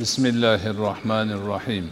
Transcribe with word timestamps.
بسم 0.00 0.26
الله 0.26 0.62
الرحمن 0.74 1.28
الرحيم 1.38 1.86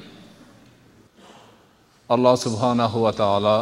alloh 2.09 2.37
subhanahu 2.37 3.03
va 3.05 3.13
taolo 3.13 3.59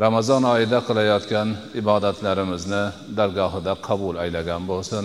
ramazon 0.00 0.42
oyida 0.54 0.78
qilayotgan 0.88 1.48
ibodatlarimizni 1.80 2.84
dargohida 3.18 3.72
qabul 3.88 4.14
aylagan 4.24 4.62
bo'lsin 4.70 5.04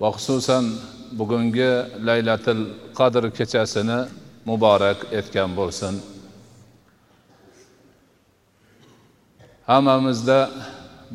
va 0.00 0.08
xususan 0.16 0.64
bugungi 1.18 1.72
laylatil 2.08 2.62
qadr 2.98 3.24
kechasini 3.38 4.00
muborak 4.48 4.98
etgan 5.18 5.50
bo'lsin 5.58 5.94
hammamizda 9.70 10.38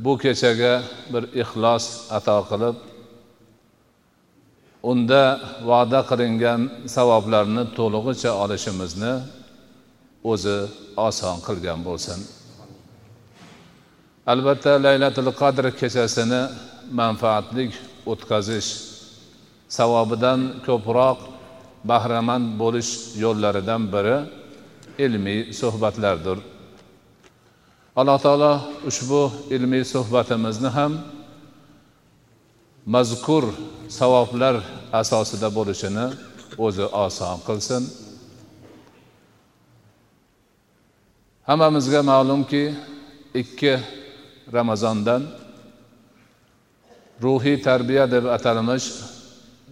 bu 0.05 0.14
kechaga 0.23 0.73
bir 1.14 1.23
ixlos 1.41 1.86
ato 2.18 2.38
qilib 2.50 2.75
unda 4.91 5.23
va'da 5.70 6.00
qilingan 6.11 6.61
savoblarni 6.96 7.64
to'lig'icha 7.79 8.31
olishimizni 8.43 9.13
o'zi 10.32 10.58
oson 11.08 11.36
qilgan 11.46 11.80
bo'lsin. 11.89 12.18
Albatta 14.32 14.72
laylatul 14.86 15.30
qadr 15.40 15.64
kechasini 15.80 16.43
manfaatli 17.00 17.64
o'tkazish 18.13 18.71
savobidan 19.79 20.40
ko'proq 20.66 21.18
bahramand 21.91 22.46
bo'lish 22.63 22.91
yo'llaridan 23.25 23.82
biri 23.94 24.16
ilmiy 25.05 25.41
suhbatlardir. 25.61 26.39
Alloh 28.00 28.18
taolo 28.27 28.52
ushbu 28.91 29.22
ilmiy 29.57 29.85
suhbatimizni 29.94 30.71
ham 30.79 30.93
mazkur 32.94 33.44
savoblar 33.98 34.56
asosida 34.92 35.48
bo'lishini 35.56 36.06
o'zi 36.59 36.87
oson 37.05 37.37
qilsin. 37.47 37.83
Hammamizga 41.48 42.00
ma'lumki 42.03 42.64
ikki 43.34 43.80
ramazondan 44.53 45.22
ruhiy 47.22 47.56
tarbiya 47.69 48.05
deb 48.11 48.25
atalmish 48.36 48.86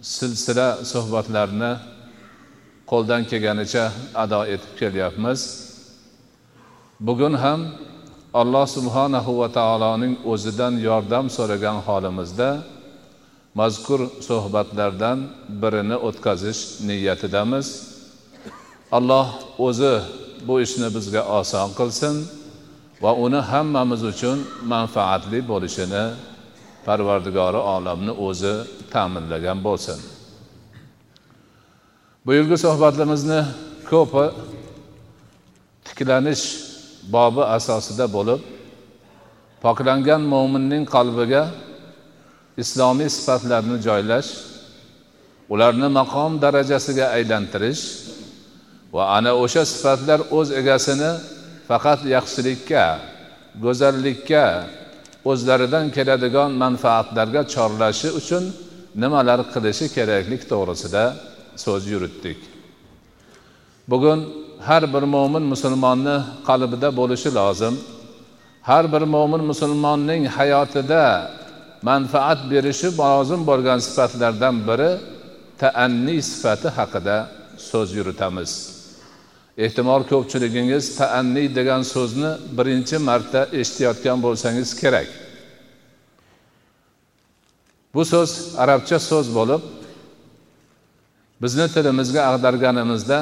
silsila 0.01 0.67
suhbatlarni 0.91 1.71
qo'ldan 2.91 3.21
kelganicha 3.29 3.85
ado 4.23 4.41
etib 4.53 4.71
kelyapmiz. 4.79 5.39
Bugun 7.07 7.33
ham 7.43 7.59
alloh 8.41 8.65
subhanahu 8.77 9.31
va 9.41 9.47
taoloning 9.59 10.13
o'zidan 10.31 10.73
yordam 10.87 11.25
so'ragan 11.37 11.77
holimizda 11.87 12.49
mazkur 13.59 14.01
suhbatlardan 14.27 15.19
birini 15.61 15.97
o'tkazish 16.07 16.61
niyatidamiz. 16.87 17.67
Alloh 18.97 19.27
o'zi 19.67 19.93
bu 20.47 20.55
ishni 20.65 20.87
bizga 20.95 21.21
oson 21.39 21.69
qilsin 21.79 22.15
va 23.03 23.11
uni 23.25 23.41
hammamiz 23.51 24.01
uchun 24.11 24.37
manfaatli 24.73 25.39
bo'lishini 25.51 26.03
parvardigori 26.85 27.61
olamni 27.75 28.13
o'zi 28.27 28.53
ta'minlagan 28.93 29.57
bo'lsin. 29.67 29.99
Bu 32.25 32.57
suhbatimizni 32.65 33.41
ko'pi 33.89 34.25
tiklanish 35.87 36.43
bobi 37.15 37.43
asosida 37.57 38.05
bo'lib 38.15 38.41
poklangan 39.63 40.21
mo'minning 40.33 40.83
qalbiga 40.95 41.43
islomiy 42.63 43.09
sifatlarni 43.17 43.77
joylash 43.87 44.29
ularni 45.53 45.87
maqom 45.99 46.31
darajasiga 46.43 47.05
aylantirish 47.17 47.83
va 48.95 49.03
ana 49.17 49.31
o'sha 49.43 49.63
sifatlar 49.73 50.19
o'z 50.37 50.47
egasini 50.61 51.11
faqat 51.69 51.99
yaxshilikka 52.15 52.85
go'zallikka 53.63 54.45
o'zlaridan 55.31 55.85
keladigan 55.95 56.51
manfaatlarga 56.63 57.41
chorlashi 57.53 58.09
uchun 58.19 58.43
nimalar 59.01 59.39
qilishi 59.53 59.85
keraklik 59.95 60.41
to'g'risida 60.51 61.03
so'z 61.63 61.83
yuritdik. 61.93 62.39
Bugun 63.91 64.19
har 64.67 64.83
bir 64.93 65.03
mo'min 65.15 65.43
musulmonni 65.53 66.15
qalbida 66.49 66.89
bo'lishi 66.99 67.29
lozim. 67.39 67.75
Har 68.69 68.85
bir 68.93 69.03
mo'min 69.15 69.43
musulmonning 69.51 70.21
hayotida 70.37 71.03
manfaat 71.81 72.39
berishi 72.51 72.87
lozim 72.97 73.41
bo'lgan 73.49 73.79
sifatlardan 73.87 74.55
biri 74.67 74.91
taanniy 75.61 76.21
sifati 76.31 76.69
haqida 76.77 77.17
so'z 77.69 77.89
yuritamiz. 77.99 78.51
Ehtimol 79.65 80.03
ko'pchiligingiz 80.11 80.83
taanniy 80.99 81.47
degan 81.59 81.81
so'zni 81.93 82.31
birinchi 82.57 82.97
marta 83.09 83.41
eshitayotgan 83.59 84.17
bo'lsangiz 84.25 84.69
kerak. 84.81 85.07
Bu 87.93 88.03
so'z 88.05 88.31
arabcha 88.63 88.97
so'z 89.09 89.27
bo'lib 89.37 89.61
bizni 91.41 91.67
tilimizga 91.75 92.21
ag'darganimizda 92.31 93.19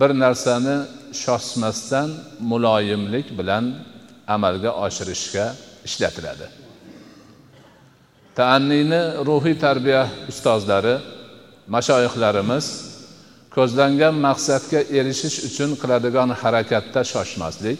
bir 0.00 0.10
narsani 0.24 0.76
shoshmasdan 1.22 2.08
muloyimlik 2.50 3.26
bilan 3.38 3.64
amalga 4.34 4.70
oshirishga 4.84 5.46
ishlatiladi. 5.84 6.59
Taanniyni 8.38 9.02
ruhiy 9.28 9.56
tarbiya 9.64 10.02
ustozlari 10.30 10.94
mashoyihlarimiz 11.74 12.66
ko'zlangan 13.56 14.14
maqsadga 14.26 14.80
erishish 14.98 15.36
uchun 15.48 15.70
qiladigan 15.80 16.30
harakatda 16.42 17.00
shoshmaslik 17.12 17.78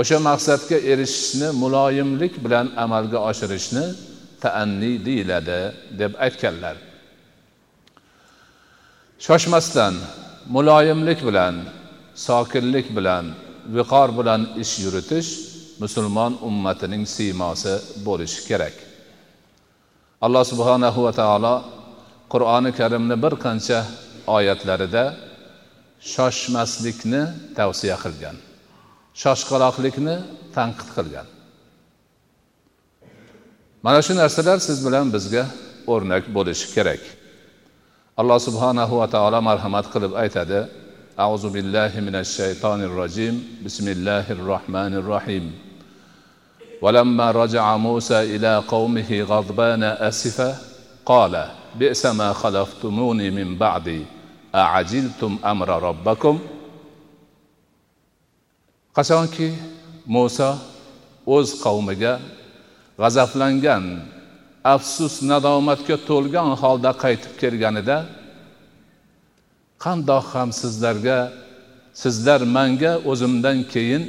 o'sha 0.00 0.18
maqsadga 0.28 0.78
erishishni 0.92 1.48
muloyimlik 1.62 2.34
bilan 2.44 2.66
amalga 2.84 3.18
oshirishni 3.30 3.84
taanniy 4.42 4.96
deyiladi 5.06 5.60
deb 6.00 6.12
aytganlar. 6.24 6.76
Shoshmasdan 9.26 9.94
muloyimlik 10.54 11.20
bilan 11.28 11.54
sokinlik 12.26 12.86
bilan 12.96 13.24
viqor 13.76 14.08
bilan 14.18 14.40
ish 14.62 14.74
yuritish 14.84 15.28
musulmon 15.82 16.32
ummatining 16.48 17.04
siymosi 17.14 17.74
bo'lishi 18.06 18.40
kerak. 18.48 18.91
Alloh 20.26 20.44
subhanahu 20.52 20.98
va 21.06 21.12
taolo 21.20 21.54
qur'oni 22.32 22.70
karimni 22.78 23.16
bir 23.24 23.34
qancha 23.44 23.78
oyatlarida 24.36 25.04
shoshmaslikni 26.14 27.22
tavsiya 27.58 27.96
qilgan 28.04 28.36
shoshqaloqlikni 29.22 30.16
tanqid 30.56 30.88
qilgan. 30.96 31.26
Mana 33.84 34.00
shu 34.06 34.12
narsalar 34.22 34.58
siz 34.68 34.78
bilan 34.86 35.06
bizga 35.14 35.44
o'rnak 35.92 36.24
bo'lishi 36.36 36.66
kerak. 36.74 37.02
Alloh 38.20 38.38
subhanahu 38.46 38.94
va 39.00 39.06
taolo 39.14 39.40
marhamat 39.48 39.86
qilib 39.94 40.12
aytadi 40.22 40.58
auzu 41.26 41.48
billahi 41.56 41.98
minash 42.06 42.30
shaytonir 42.38 42.92
rojim 43.00 43.34
bismillahir 43.64 44.38
rohmanir 44.50 45.04
rohim. 45.12 45.44
ولما 46.81 47.31
رجع 47.31 47.77
موسى 47.77 48.35
إلى 48.35 48.63
قومه 48.67 49.21
غضبان 49.21 49.83
أسفا 49.83 50.57
قال 51.05 51.33
بئس 51.75 52.05
ما 52.05 52.33
خلفتموني 52.33 53.29
من 53.31 53.57
بعدي 53.57 54.05
أعجلتم 54.55 55.37
أمر 55.45 55.69
ربكم 55.83 56.39
qachonki 58.97 59.53
muso 60.09 60.57
o'z 61.35 61.49
qavmiga 61.63 62.13
g'azablangan 63.01 63.83
afsus 64.73 65.15
nadomatga 65.31 65.95
to'lgan 66.09 66.49
holda 66.61 66.91
qaytib 67.03 67.33
kelganida 67.41 67.97
qandoq 69.83 70.25
ham 70.33 70.49
sizlarga 70.61 71.19
sizlar 71.94 72.40
manga 72.56 72.92
o'zimdan 73.10 73.58
keyin 73.72 74.02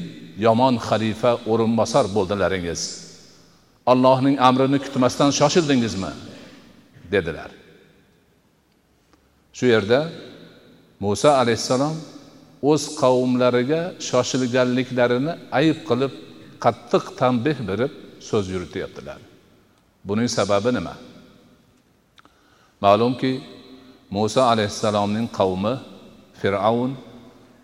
yomon 0.46 0.76
xalifa 0.88 1.32
o'rinbosar 1.52 2.06
bo'ldilaringiz. 2.16 2.82
Allohning 3.92 4.36
amrini 4.48 4.80
kutmasdan 4.86 5.30
shoshildingizmi? 5.40 6.12
dedilar. 7.14 7.52
Shu 9.58 9.66
yerda 9.74 10.00
muso 11.00 11.30
alayhissalom 11.42 11.96
o'z 12.72 12.84
qavmlariga 13.02 13.82
shoshilganliklarini 14.10 15.34
ayb 15.60 15.78
qilib 15.90 16.14
qattiq 16.64 17.04
tanbeh 17.20 17.58
berib 17.70 17.92
so'z 18.30 18.46
yurityaptilar. 18.54 19.20
Buning 20.08 20.30
sababi 20.38 20.70
nima? 20.78 20.96
Ma'lumki 22.86 23.32
muso 24.16 24.42
alayhissalomning 24.54 25.28
qavmi 25.40 25.74
fir'avn 26.42 26.92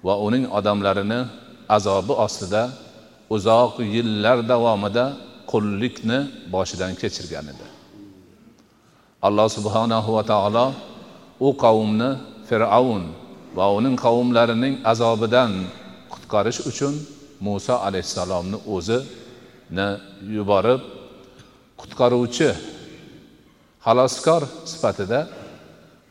va 0.07 0.13
uning 0.27 0.45
odamlarini 0.57 1.19
azobi 1.77 2.13
ostida 2.25 2.63
uzoq 3.35 3.73
yillar 3.95 4.37
davomida 4.51 5.05
qullikni 5.51 6.19
boshidan 6.53 6.91
kechirgan 7.01 7.45
edi. 7.53 7.65
Alloh 9.27 9.47
subhanahu 9.57 10.09
va 10.17 10.23
taolo 10.31 10.65
u 11.47 11.49
qavmni 11.63 12.09
fir'avn 12.49 13.03
va 13.57 13.65
uning 13.77 13.95
qavmlarining 14.05 14.75
azobidan 14.91 15.51
qutqarish 16.13 16.59
uchun 16.71 16.93
muso 17.45 17.75
alayhissalomni 17.87 18.57
o'zini 18.75 19.87
yuborib 20.35 20.81
qutqaruvchi 21.81 22.49
xaloskor 23.85 24.41
sifatida 24.71 25.19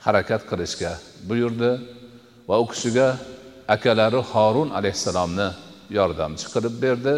harakat 0.05 0.43
qilishga 0.50 0.93
buyurdi 1.29 1.73
va 2.49 2.55
u 2.62 2.64
kishiga 2.73 3.08
akalari 3.75 4.20
horun 4.32 4.69
alayhissalomni 4.79 5.49
yordamchi 5.99 6.47
qilib 6.55 6.75
berdi 6.85 7.15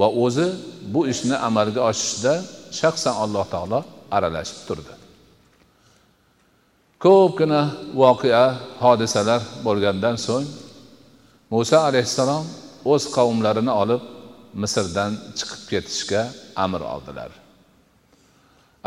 va 0.00 0.08
o'zi 0.24 0.48
bu 0.92 1.00
ishni 1.12 1.36
amalga 1.48 1.80
oshirishda 1.90 2.34
shaxsan 2.80 3.14
alloh 3.24 3.44
taolo 3.54 3.80
aralashib 4.16 4.60
turdi. 4.68 4.92
Ko'pgina 7.04 7.62
voqea 8.02 8.44
hodisalar 8.82 9.40
bo'lgandan 9.66 10.16
so'ng 10.26 10.46
muso 11.52 11.78
alayhissalom 11.88 12.44
o'z 12.92 13.02
qavmlarini 13.16 13.72
olib 13.82 14.02
misrdan 14.62 15.12
chiqib 15.38 15.62
ketishga 15.70 16.22
amr 16.64 16.80
oldilar. 16.94 17.30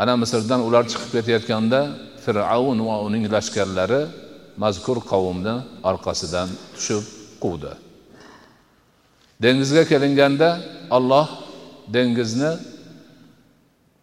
Ana 0.02 0.14
misrdan 0.22 0.60
ular 0.68 0.84
chiqib 0.90 1.10
ketayotganda 1.16 1.80
fir'avn 2.24 2.78
va 2.88 2.96
uning 3.06 3.24
lashkarlari 3.34 4.02
mazkur 4.62 4.98
qavmni 5.10 5.54
orqasidan 5.90 6.48
tushib 6.74 7.04
quvdi. 7.42 7.72
Dengizga 9.42 9.84
kelinganda 9.92 10.48
olloh 10.96 11.28
dengizni 11.96 12.52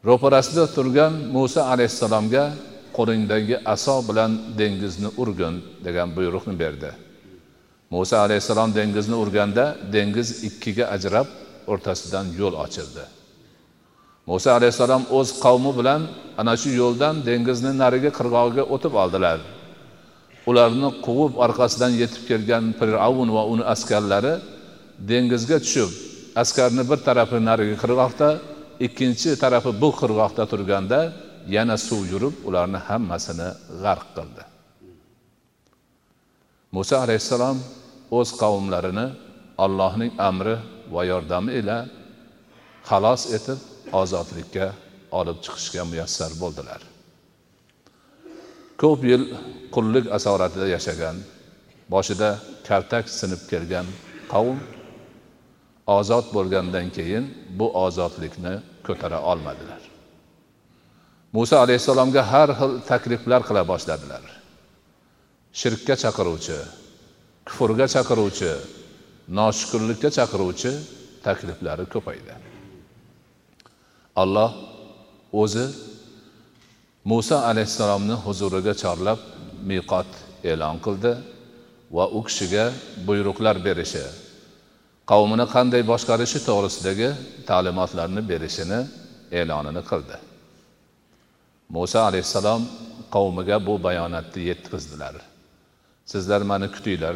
ro'parasida 0.08 0.66
turgan 0.76 1.14
muso 1.36 1.62
alayhissalomga 1.74 2.44
qo'lingdagi 2.98 3.56
aso 3.74 3.96
bilan 4.10 4.32
dengizni 4.60 5.10
urgin 5.22 5.56
degan 5.86 6.10
buyruqni 6.16 6.56
berdi. 6.64 6.92
Muso 7.94 8.16
alayhissalom 8.26 8.70
dengizni 8.80 9.16
urganda 9.24 9.66
dengiz 9.94 10.44
ikkiga 10.48 10.86
ajrab 10.96 11.28
o'rtasidan 11.72 12.26
yo'l 12.40 12.56
ochildi. 12.66 13.04
Muso 14.30 14.50
alayhissalom 14.58 15.04
o'z 15.18 15.30
qavmi 15.44 15.72
bilan 15.80 16.02
ana 16.42 16.54
shu 16.62 16.70
yo'ldan 16.82 17.16
dengizni 17.30 17.72
narigi 17.82 18.12
qirg'og'iga 18.18 18.64
o'tib 18.74 18.94
oldilar. 19.04 19.40
Ularni 20.50 20.90
quvib 21.06 21.34
orqasidan 21.46 21.94
yetib 22.02 22.24
kelgan 22.30 22.66
fir'avn 22.80 23.30
va 23.36 23.44
uni 23.54 23.64
askarlari 23.74 24.34
dengizga 25.10 25.58
tushib 25.66 25.92
askarni 26.42 26.84
bir 26.90 27.00
tarafi 27.08 27.38
narigi 27.50 27.76
qirg'oqda 27.84 28.30
ikkinchi 28.86 29.30
tarafi 29.44 29.72
bu 29.82 29.90
qirg'oqda 30.02 30.44
turganda 30.52 31.00
yana 31.56 31.76
suv 31.88 32.02
yurib 32.14 32.36
ularni 32.48 32.80
hammasini 32.88 33.50
g'arq 33.84 34.08
qildi. 34.18 34.44
Muso 36.76 36.96
alayhissalom 37.06 37.58
o'z 38.18 38.30
qavmlarini 38.42 39.08
allohning 39.66 40.12
amri 40.30 40.56
va 40.94 41.02
yordami 41.12 41.52
ila 41.60 41.78
xalos 42.90 43.22
etib 43.38 43.60
ozodlikka 44.02 44.68
olib 45.20 45.38
chiqishga 45.44 45.82
muyassar 45.92 46.32
bo'ldilar. 46.42 46.82
Ko'p 48.82 49.00
yil 49.12 49.24
qullik 49.76 50.06
asoratida 50.18 50.68
yashagan 50.76 51.18
boshida 51.94 52.30
kaltak 52.68 53.06
sinib 53.20 53.42
kelgan 53.52 53.88
qavm 54.34 54.58
ozod 55.98 56.26
bo'lgandan 56.36 56.88
keyin 56.98 57.26
bu 57.60 57.68
ozodlikni 57.86 58.54
ko'tara 58.88 59.20
olmadilar. 59.32 59.82
Muso 61.36 61.56
alayhissalomga 61.64 62.22
har 62.32 62.50
xil 62.60 62.72
takliflar 62.92 63.42
qila 63.48 63.62
boshladilar. 63.72 64.24
Shirkka 65.60 65.96
chaqiruvchi 66.04 66.58
kufrga 67.48 67.86
chaqiruvchi 67.96 68.52
noshukurlikka 69.40 70.10
chaqiruvchi 70.18 70.72
takliflari 71.26 71.86
ko'paydi. 71.94 72.34
Alloh 74.24 74.52
o'zi 75.42 75.66
muso 77.04 77.38
alayhissalomni 77.50 78.16
huzuriga 78.26 78.74
chorlab 78.82 79.20
miqot 79.70 80.10
e'lon 80.52 80.78
qildi 80.86 81.12
va 81.96 82.06
u 82.18 82.20
kishiga 82.28 82.66
buyruqlar 83.08 83.56
berishi 83.68 84.06
qavmini 85.12 85.46
qanday 85.56 85.82
boshqarishi 85.92 86.40
to'g'risidagi 86.48 87.10
ta'limotlarni 87.50 88.22
berishini 88.32 88.80
e'lonini 89.40 89.82
qildi. 89.90 90.16
Muso 91.76 92.00
alayhissalom 92.10 92.62
qavmiga 93.16 93.58
bu 93.68 93.74
bayonotni 93.86 94.42
yetkazdilar. 94.50 95.16
Sizlar 96.12 96.42
mani 96.52 96.68
kutinglar. 96.76 97.16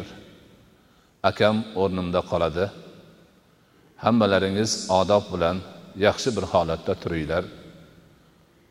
Akam 1.30 1.56
o'rnimda 1.82 2.20
qoladi. 2.30 2.64
Hammalaringiz 4.04 4.70
odob 5.00 5.24
bilan 5.34 5.56
yaxshi 6.06 6.28
bir 6.36 6.44
holatda 6.52 6.94
turinglar. 7.02 7.44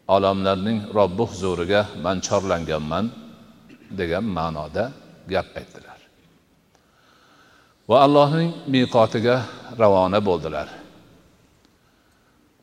Olamlarning 0.08 0.80
robbi 0.98 1.24
huzuriga 1.32 1.82
man 2.04 2.18
chorlanganman 2.28 3.06
degan 4.00 4.26
ma'noda 4.38 4.84
gap 5.34 5.48
aytdilar. 5.60 6.00
Va 7.90 7.98
allohning 8.06 8.52
miqotiga 8.74 9.36
ravona 9.82 10.20
bo'ldilar. 10.30 10.68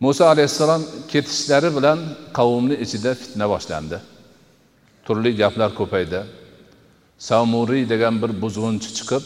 Muso 0.05 0.25
alayhissalom 0.33 0.83
ketishlari 1.13 1.71
bilan 1.77 1.99
qavmni 2.39 2.77
ichida 2.85 3.11
fitna 3.21 3.47
boshlandi. 3.53 3.99
Turli 5.07 5.31
gaplar 5.43 5.71
ko'paydi. 5.81 6.21
Samuriy 7.29 7.85
degan 7.93 8.15
bir 8.23 8.31
buzg'unchi 8.43 8.91
chiqib 8.99 9.25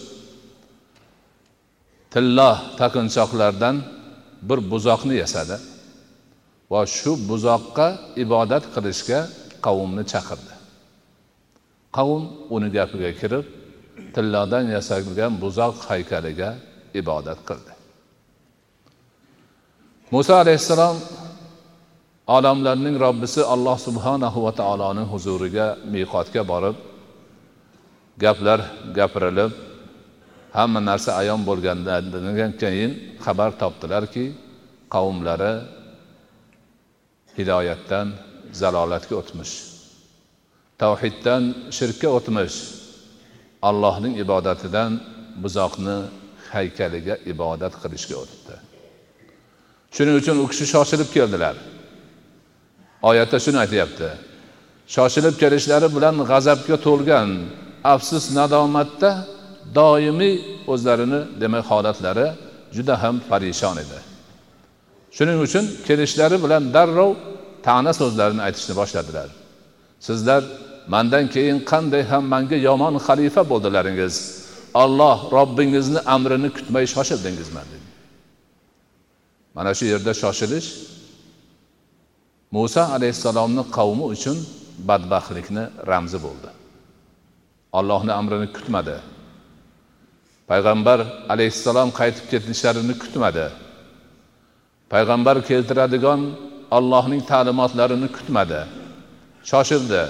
tillo 2.12 2.50
taqinchoqlardan 2.80 3.76
bir 4.48 4.58
buzoqni 4.70 5.14
yasadi. 5.22 5.56
Va 6.72 6.80
shu 6.96 7.12
buzoqqa 7.30 7.88
ibodat 8.24 8.64
qilishga 8.74 9.20
qavmni 9.66 10.04
chaqirdi. 10.12 10.54
Qavm 11.96 12.22
uni 12.54 12.68
gapiga 12.76 13.10
kirib 13.20 13.44
tillodan 14.14 14.64
yasalgan 14.76 15.32
buzoq 15.42 15.74
haykaliga 15.88 16.50
ibodat 17.00 17.40
qildi. 17.48 17.72
Muso 20.14 20.32
alayhissalom 20.42 20.96
olamlarning 22.36 22.96
robbisi 23.04 23.42
alloh 23.54 23.76
subhanahu 23.86 24.38
va 24.46 24.52
taoloni 24.60 25.04
huzuriga 25.12 25.66
miqotga 25.94 26.42
borib 26.52 26.76
gaplar 28.22 28.60
gapirilib 28.98 29.52
hamma 30.58 30.81
narsa 30.91 31.10
ayon 31.20 31.41
bo'lgandan 31.48 32.05
keyin 32.62 32.91
xabar 33.24 33.50
topdilarki 33.62 34.24
qavmlari 34.94 35.52
hidoyatdan 37.38 38.06
zalolatga 38.60 39.14
o'tmish. 39.20 39.55
Tavhiddan 40.82 41.43
shirkka 41.76 42.08
o'tmish. 42.19 42.56
Allohning 43.69 44.14
ibodatidan 44.24 44.93
buzoqni 45.43 45.98
haykaliga 46.52 47.14
ibodat 47.32 47.74
qilishga 47.82 48.16
o'tibdi 48.22 48.56
shuning 49.96 50.16
uchun 50.20 50.36
u 50.44 50.46
kishi 50.52 50.66
shoshilib 50.74 51.08
keldilar. 51.16 51.56
Oyatda 53.08 53.38
shuni 53.44 53.58
aytyapti. 53.64 54.08
Shoshilib 54.94 55.34
kelishlari 55.43 55.88
bilan 55.96 56.16
g'azabga 56.31 56.76
to'lgan 56.86 57.31
afsus 57.94 58.24
nadomatda 58.38 59.10
doimiy 59.78 60.34
o'zlarini 60.72 61.20
demak 61.43 61.64
holatlari 61.70 62.26
juda 62.76 62.94
ham 63.02 63.16
parishon 63.31 63.76
edi. 63.84 63.98
Shuning 65.17 65.39
uchun 65.46 65.65
kelishlari 65.86 66.36
bilan 66.44 66.63
darrov 66.75 67.13
ta'na 67.67 67.93
so'zlarini 68.01 68.43
aytishni 68.46 68.75
boshladilar. 68.81 69.29
Sizlar 70.06 70.43
mandan 70.94 71.25
keyin 71.34 71.58
qanday 71.70 72.03
ham 72.10 72.25
manga 72.34 72.56
yomon 72.69 72.94
xalifa 73.06 73.43
bo'ldilaringiz 73.51 74.15
olloh 74.82 75.19
robbingizni 75.36 76.01
amrini 76.15 76.51
kutmay 76.56 76.84
shoshildingizmi 76.94 77.63
dedi. 77.72 77.86
Mana 79.56 79.70
shu 79.79 79.84
yerda 79.93 80.13
shoshilish 80.22 80.69
muso 82.56 82.82
alayhissalomni 82.96 83.63
qavmi 83.77 84.05
uchun 84.15 84.36
badbaxtlikni 84.89 85.65
ramzi 85.91 86.19
bo'ldi. 86.27 86.48
Ollohni 87.79 88.13
amrini 88.20 88.48
kutmadi. 88.56 88.96
Payg'ambar 90.51 90.98
alayhissalom 91.32 91.89
qaytib 92.01 92.27
ketishlarini 92.32 92.94
kutmadi. 93.03 93.46
Payg'ambar 94.93 95.36
keltiradigan 95.48 96.20
allohning 96.76 97.22
ta'limotlarini 97.31 98.08
kutmadi. 98.16 98.60
Shoshildi. 99.50 100.02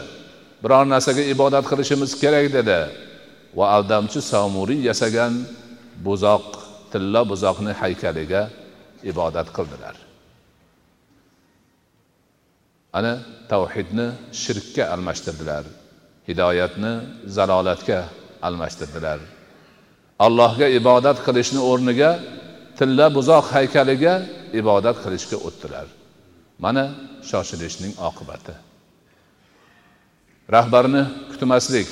Biror 0.63 0.85
narsaga 0.93 1.23
ibodat 1.35 1.65
qilishimiz 1.71 2.11
kerak 2.23 2.47
dedi. 2.57 2.81
Va 3.59 3.67
aldamchi 3.77 4.21
samuriy 4.33 4.81
yasagan 4.89 5.33
buzoq 6.07 6.47
tilla 6.93 7.21
buzoqni 7.31 7.73
haykaliga 7.81 8.43
ibodat 9.11 9.49
qildilar. 9.57 9.97
Ana 12.99 13.15
tavhidni 13.53 14.07
shirkka 14.43 14.85
almashtirdilar. 14.95 15.65
Hidoyatni 16.29 16.93
zalolatga 17.37 18.01
almashtirdilar. 18.47 19.19
Allohga 20.27 20.67
ibodat 20.81 21.19
qilishni 21.27 21.61
o'rniga 21.71 22.11
tilla 22.79 23.07
buzoq 23.17 23.45
haykaliga 23.55 24.15
ibodat 24.61 24.97
qilishga 25.05 25.37
o'tdilar. 25.49 25.87
Mana 26.65 26.85
shoshilishning 27.29 27.93
oqibati. 28.09 28.55
Rahbarni 30.57 31.03
kutmaslik 31.31 31.89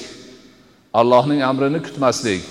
allohning 1.01 1.41
amrini 1.51 1.81
kutmaslik 1.87 2.43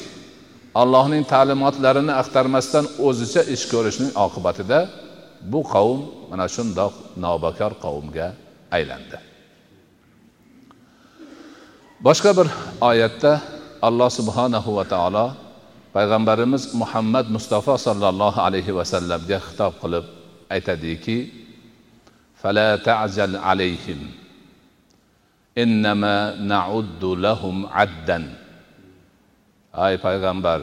allohning 0.82 1.24
ta'limotlarini 1.34 2.14
axtarmasdan 2.22 2.86
o'zicha 3.08 3.42
ish 3.56 3.66
ko'rishning 3.74 4.12
oqibatida 4.26 4.80
bu 5.52 5.60
qavm 5.74 6.00
mana 6.32 6.46
shundoq 6.56 6.94
nobakor 7.24 7.72
qavmga 7.84 8.28
aylandi. 8.76 9.18
Boshqa 12.06 12.32
bir 12.38 12.48
oyatda 12.90 13.32
alloh 13.88 14.10
subhanahu 14.20 14.70
va 14.78 14.84
taolo 14.94 15.26
payg'ambarimiz 15.96 16.74
muhammad 16.82 17.26
mustafa 17.36 17.78
sollallohu 17.78 18.40
alayhi 18.48 18.76
vasallamga 18.80 19.38
xitob 19.46 19.74
qilib 19.82 20.06
aytadiki 20.56 21.18
fala 22.42 22.68
tajal 22.90 23.34
alayhim 23.52 24.02
innama 25.56 26.34
nauddu 26.54 27.10
lahum 27.26 27.70
addan. 27.84 28.26
Ay 29.74 29.98
payg'ambar 30.06 30.60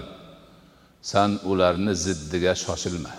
san 1.11 1.31
ularni 1.51 1.93
ziddiga 2.05 2.53
shoshilma. 2.65 3.13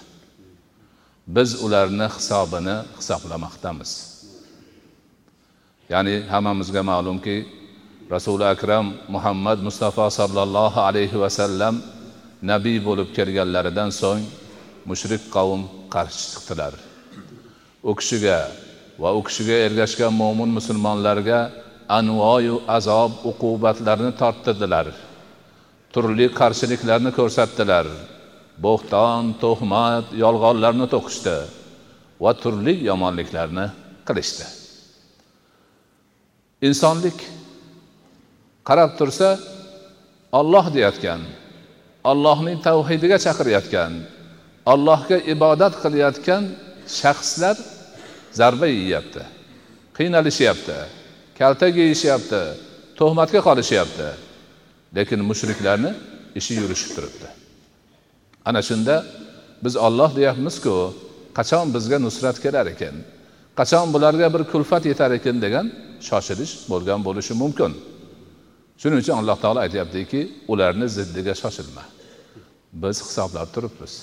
Biz 1.36 1.50
ularni 1.66 2.08
hisobini 2.16 2.76
hisoblamoqdamiz. 2.98 3.92
Ya'ni 5.92 6.16
hammamizga 6.32 6.82
ma'lumki 6.92 7.38
rasuli 8.14 8.46
akram 8.54 8.86
muhammad 9.16 9.58
mustafa 9.68 10.06
sollallohu 10.20 10.80
alayhi 10.88 11.20
vasallam 11.24 11.76
nabiy 12.42 12.80
bo'lib 12.88 13.10
kelganlaridan 13.18 13.90
so'ng 14.02 14.24
mushrik 14.90 15.24
qavm 15.36 15.62
qarshi 15.94 16.24
chiqdilar. 16.34 16.74
U 17.90 17.92
kishiga 18.00 18.40
va 19.02 19.10
u 19.18 19.22
kishiga 19.28 19.56
ergashgan 19.68 20.14
mo'min 20.22 20.50
musulmonlarga 20.58 21.40
anvoyu 21.98 22.56
azob 22.78 23.12
uqubatlarni 23.30 24.12
torttirdilar. 24.22 24.88
Turli 25.94 26.28
qarshiliklarni 26.40 27.12
ko'rsatdilar. 27.20 27.86
Bo'xton 28.66 29.24
tuhmat 29.44 30.06
yolg'onlarni 30.24 30.88
to'qishdi 30.94 31.38
va 32.24 32.32
turli 32.44 32.74
yomonliklarni 32.90 33.66
qilishdi. 34.08 34.46
Insonlik 36.68 37.18
qarab 38.68 38.92
tursa 39.00 39.30
olloh 40.40 40.66
deyotgan 40.76 41.22
allohning 42.12 42.58
tavhidiga 42.68 43.18
chaqirayotgan 43.26 43.94
allohga 44.74 45.18
ibodat 45.34 45.74
qilayotgan 45.84 46.44
shaxslar 47.00 47.56
zarba 48.40 48.68
yeyapti 48.68 49.24
qiynalishyapti 49.98 50.78
kaltak 51.40 51.74
yeyishyapti 51.82 52.42
tuhmatga 53.02 53.40
qolishyapti. 53.48 54.08
Lekin 54.96 55.20
mushriklarni 55.30 55.92
ishi 56.40 56.54
yurishib 56.62 56.92
turibdi. 56.96 57.28
Ana 58.46 58.62
shunda 58.62 58.96
biz 59.64 59.76
olloh 59.88 60.12
deyapmizku 60.20 60.76
qachon 61.38 61.66
bizga 61.76 61.98
nusrat 62.06 62.38
kelar 62.44 62.66
ekan 62.74 62.96
qachon 63.60 63.86
bularga 63.94 64.28
bir 64.34 64.44
kulfat 64.52 64.84
yetar 64.92 65.12
ekan 65.20 65.38
degan 65.46 65.66
shoshilish 66.08 66.54
bo'lgan 66.72 67.00
bo'lishi 67.08 67.34
mumkin. 67.42 67.72
Shuning 68.82 69.00
uchun 69.04 69.16
alloh 69.22 69.38
taolo 69.44 69.60
aytyaptiki 69.66 70.20
ularni 70.52 70.88
ziddiga 70.98 71.34
shoshilma. 71.42 71.84
Biz 72.82 72.98
hisoblab 73.08 73.48
turibmiz. 73.56 73.94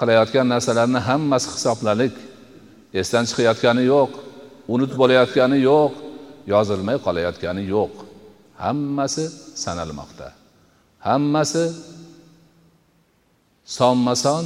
Qilayotgan 0.00 0.46
narsalarni 0.52 1.00
hammasi 1.08 1.48
hisoblalik. 1.56 2.14
Esdan 3.00 3.24
chiqayotgani 3.28 3.84
yo'q 3.92 4.10
unut 4.74 4.92
bo'layotgani 5.00 5.58
yo'q 5.70 5.92
yozilmay 6.52 6.96
qolayotgani 7.06 7.62
yo'q. 7.74 7.92
Hammasi 8.64 9.24
sanalmoqda. 9.64 10.28
Hammasi 11.08 11.64
sonma 13.76 14.14
son 14.24 14.44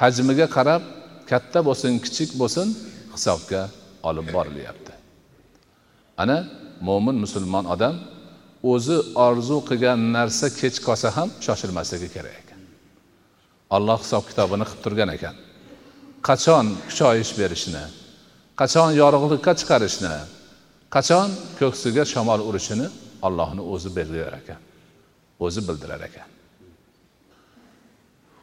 hajmiga 0.00 0.46
qarab 0.56 0.82
katta 1.30 1.58
bo'lsin 1.68 1.92
kichik 2.04 2.30
bo'lsin 2.40 2.68
hisobga 3.14 3.62
olib 4.08 4.26
borilyapti. 4.36 4.92
Ana 6.22 6.38
mo'min 6.88 7.16
musulmon 7.24 7.64
odam 7.74 7.94
o'zi 8.72 8.96
orzu 9.26 9.56
qilgan 9.68 10.00
narsa 10.16 10.46
kech 10.60 10.76
qolsa 10.86 11.08
ham 11.16 11.28
shoshilmasligi 11.44 12.08
kerak 12.14 12.36
ekan. 12.42 12.60
Alloh 13.76 13.98
hisob 14.04 14.24
kitobini 14.30 14.64
qilib 14.68 14.82
turgan 14.84 15.10
ekan. 15.16 15.34
Qachon 16.28 16.66
kuchayish 16.88 17.32
berishni 17.38 17.84
qachon 18.60 18.90
yorug'likka 19.00 19.52
chiqarishni 19.60 20.14
qachon 20.94 21.28
ko'ksiga 21.60 22.04
shamol 22.12 22.40
urishini 22.48 22.86
allohni 23.26 23.62
o'zi 23.74 23.88
belgilar 23.96 24.34
ekan 24.40 24.60
o'zi 25.44 25.60
bildirar 25.68 26.00
ekan. 26.08 26.28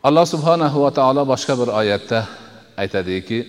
Alloh 0.07 0.25
subhanahu 0.33 0.77
va 0.85 0.91
taolo 0.99 1.23
boshqa 1.33 1.53
bir 1.61 1.69
oyatda 1.81 2.19
aytadiki 2.81 3.39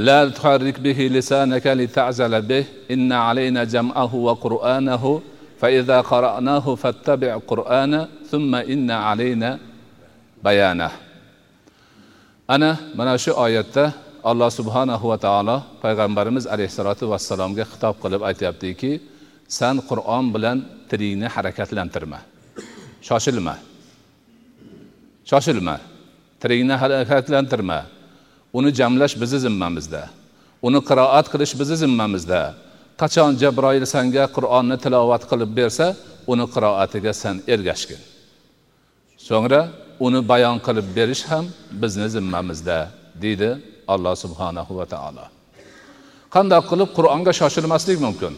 لا 0.00 0.28
تحرك 0.28 0.80
به 0.80 0.98
لسانك 1.16 1.66
لتعزل 1.66 2.42
به 2.42 2.64
إن 2.90 3.12
علينا 3.12 3.64
جمعه 3.64 4.14
وقرآنه 4.14 5.22
فإذا 5.60 6.00
قرأناه 6.00 6.74
فاتبع 6.74 7.36
قرآنه 7.50 8.08
ثم 8.30 8.54
إن 8.54 8.90
علينا 8.90 9.58
بيانه 10.44 10.90
أنا 12.50 12.76
من 12.94 13.18
شو 13.18 13.32
آية 13.46 13.92
alloh 14.26 14.50
subhanahu 14.50 15.04
va 15.12 15.18
taolo 15.26 15.56
payg'ambarimiz 15.82 16.44
alayhissalotu 16.54 17.06
vassalomga 17.12 17.64
xitob 17.70 17.94
qilib 18.02 18.22
aytyaptiki 18.28 18.90
san 19.58 19.76
qur'on 19.88 20.24
bilan 20.34 20.58
tilingni 20.90 21.28
harakatlantirma 21.34 22.18
shoshilma 23.08 23.54
shoshilma 25.30 25.74
tilingni 26.42 26.74
harakatlantirma 26.82 27.78
uni 28.57 28.69
jamlash 28.79 29.15
bizni 29.21 29.39
zimmamizda. 29.45 30.03
Uni 30.67 30.79
qiroat 30.89 31.27
qilish 31.33 31.53
bizni 31.59 31.77
zimmamizda. 31.83 32.41
Qachon 33.01 33.31
jabroil 33.41 33.85
sanga 33.93 34.23
qur'onni 34.35 34.77
tilovat 34.83 35.23
qilib 35.29 35.51
bersa 35.59 35.87
uni 36.31 36.45
qiroatiga 36.53 37.13
san 37.21 37.35
ergashgin. 37.53 38.01
So'ngra 39.27 39.61
uni 40.05 40.19
bayon 40.31 40.57
qilib 40.65 40.87
berish 40.97 41.23
ham 41.31 41.45
bizni 41.81 42.07
zimmamizda 42.15 42.77
deydi 43.23 43.49
alloh 43.93 44.15
subhanahu 44.23 44.71
va 44.79 44.85
taolo. 44.93 45.25
Qandoq 46.35 46.63
qilib 46.71 46.89
qur'onga 46.97 47.31
shoshilmaslik 47.39 47.99
mumkin? 48.05 48.33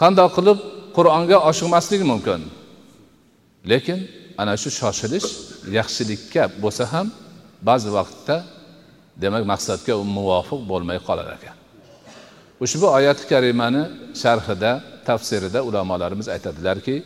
Qandoq 0.00 0.30
qilib 0.36 0.58
qur'onga 0.96 1.36
oshiqmaslik 1.50 2.02
mumkin? 2.10 2.40
Lekin 3.70 3.98
ana 4.40 4.54
shu 4.62 4.70
shoshilish 4.80 5.28
yaxshilikka 5.78 6.42
bo'lsa 6.62 6.84
ham 6.92 7.06
ba'zi 7.68 7.90
vaqtda 7.98 8.36
demak 9.22 9.44
maqsadga 9.52 9.94
muvofiq 10.16 10.60
bo'lmay 10.70 10.98
qolar 11.08 11.28
ekan. 11.36 11.56
Ushbu 12.64 12.86
oyati 12.98 13.24
karimani 13.32 13.82
sharhida 14.22 14.72
tafsirida 15.08 15.60
ulamolarimiz 15.68 16.26
aytadilarki 16.34 16.96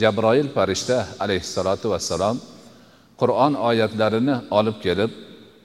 jabroil 0.00 0.48
farishta 0.56 0.96
alayhissalotu 1.24 1.86
vassalom 1.94 2.36
qur'on 3.20 3.52
oyatlarini 3.68 4.36
olib 4.58 4.76
kelib 4.84 5.10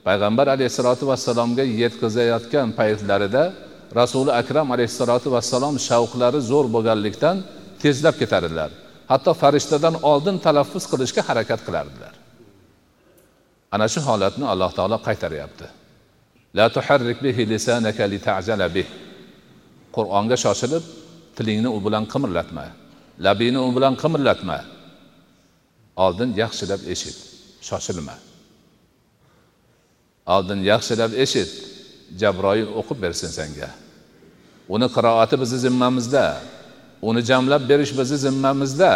payg'ambar 0.06 0.46
alayhissalotu 0.54 1.04
vassalomga 1.10 1.64
yetkazayotgan 1.82 2.68
paytlarida 2.78 3.42
rasuli 4.00 4.32
akram 4.40 4.68
alayhissalotu 4.74 5.28
vassalom 5.36 5.74
shavqlari 5.88 6.40
zo'r 6.50 6.66
bo'lganlikdan 6.74 7.36
tezlab 7.82 8.14
ketardilar 8.22 8.70
hatto 9.12 9.32
farishtadan 9.42 9.94
oldin 10.10 10.36
talaffuz 10.46 10.84
qilishga 10.92 11.22
harakat 11.28 11.60
qilardilar. 11.66 12.12
Ana 13.72 13.86
shu 13.92 14.00
holatni 14.08 14.44
alloh 14.52 14.70
taolo 14.78 14.98
qaytaryapti. 15.06 15.66
La 16.56 16.66
tuharrik 16.74 17.18
bihi 17.24 17.42
lisanaka 17.52 18.04
lita'jala 18.12 18.66
bih. 18.76 18.88
Qur'onga 19.96 20.36
shoshilib 20.44 20.84
tilingni 21.36 21.68
u 21.76 21.78
bilan 21.86 22.04
qimirlatma. 22.12 22.66
Labingni 23.24 23.60
u 23.68 23.70
bilan 23.76 23.94
qimirlatma. 24.02 24.58
Oldin 26.04 26.30
yaxshilab 26.42 26.80
eshit 26.92 27.16
shoshilma. 27.68 28.14
Oldin 30.34 30.60
yaxshilab 30.70 31.12
eshit 31.24 31.50
jabroil 32.20 32.68
o'qib 32.80 32.98
bersin 33.04 33.30
senga. 33.38 33.70
Uni 34.74 34.86
qiroati 34.96 35.36
bizni 35.42 35.58
zimmamizda 35.66 36.24
uni 37.08 37.20
jamlab 37.30 37.62
berish 37.70 37.92
bizni 37.98 38.18
zimmamizda 38.26 38.92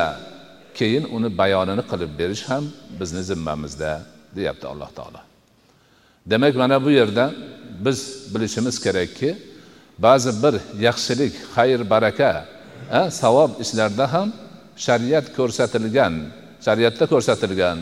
keyin 0.79 1.05
uni 1.17 1.29
bayonini 1.41 1.85
qilib 1.91 2.13
berish 2.21 2.43
ham 2.51 2.65
bizni 3.01 3.23
zimmamizda. 3.31 3.93
Deyapti 4.37 4.67
alloh 4.73 4.91
taolo. 4.99 5.21
Demak 6.27 6.55
mana 6.57 6.85
bu 6.85 6.91
yerda 6.91 7.25
biz 7.85 7.99
bilishimiz 8.35 8.77
kerakki 8.85 9.31
ba'zi 9.99 10.31
bir 10.43 10.55
yaxshilik 10.87 11.35
xayr 11.55 11.81
baraka 11.91 12.31
savob 13.11 13.51
ishlarda 13.65 14.07
ham 14.15 14.29
shariat 14.87 15.27
ko'rsatilgan 15.37 16.15
shariatda 16.67 17.05
ko'rsatilgan 17.13 17.79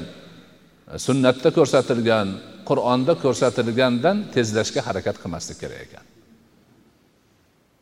sunnatda 1.07 1.49
ko'rsatilgan 1.59 2.29
qur'onda 2.69 3.15
ko'rsatilgandan 3.25 4.17
tezlashga 4.35 4.81
harakat 4.89 5.17
qilmaslik 5.23 5.59
kerak 5.63 5.81
ekan. 5.87 6.05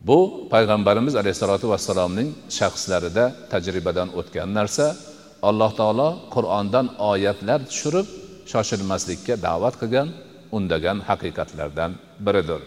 Bu 0.09 0.19
payg'ambarimiz 0.53 1.15
alayhissalotu 1.21 1.67
vassalomning 1.73 2.29
shaxslarida 2.59 3.25
tajribadan 3.53 4.09
o'tgan 4.19 4.51
narsa. 4.59 4.87
Alloh 5.49 5.71
taolo 5.81 6.09
qur'ondan 6.35 6.87
oyatlar 7.11 7.61
tushirib 7.71 8.07
shoshilmaslikka 8.53 9.35
da'vat 9.47 9.75
qilgan 9.81 10.09
undagan 10.57 10.99
haqiqatlardan 11.09 11.91
biridir. 12.27 12.63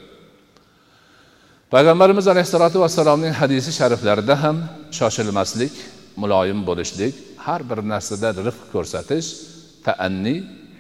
Payg'ambarimiz 1.74 2.26
alayhissalotu 2.34 2.78
vassalomning 2.84 3.34
hadisi 3.42 3.72
shariflarida 3.80 4.36
ham 4.44 4.58
shoshilmaslik 5.00 5.74
muloyim 6.22 6.60
bo'lishlik 6.70 7.14
har 7.46 7.62
bir 7.70 7.80
narsada 7.94 8.30
rifq 8.48 8.64
ko'rsatish 8.74 9.28
taanni 9.86 10.36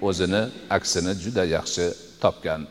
o'zini 0.07 0.43
aksini 0.77 1.13
juda 1.23 1.43
yaxshi 1.55 1.85
topgan. 2.23 2.61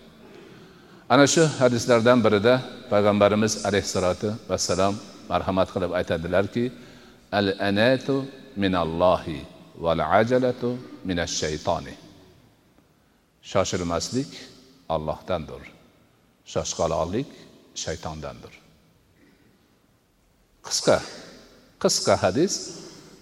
Ana 1.13 1.27
shu 1.35 1.43
hadislardan 1.61 2.19
birida 2.27 2.55
payg'ambarimiz 2.93 3.53
alayhissalotu 3.69 4.29
vassalom 4.51 4.95
marhamat 5.33 5.69
qilib 5.75 5.93
aytadilarki 5.99 6.65
al 7.39 7.49
anatu 7.69 8.17
minallohi 8.63 9.39
val 9.85 10.01
ajalatu 10.21 10.69
minash 11.09 11.35
shaytoni 11.43 11.95
shoshilmaslik 13.53 14.31
Allohdandir. 14.95 15.63
Shoshqaloqlik 16.53 17.29
shaytondandir. 17.83 18.53
Qisqa 20.67 20.97
qisqa 21.83 22.15
hadis 22.25 22.55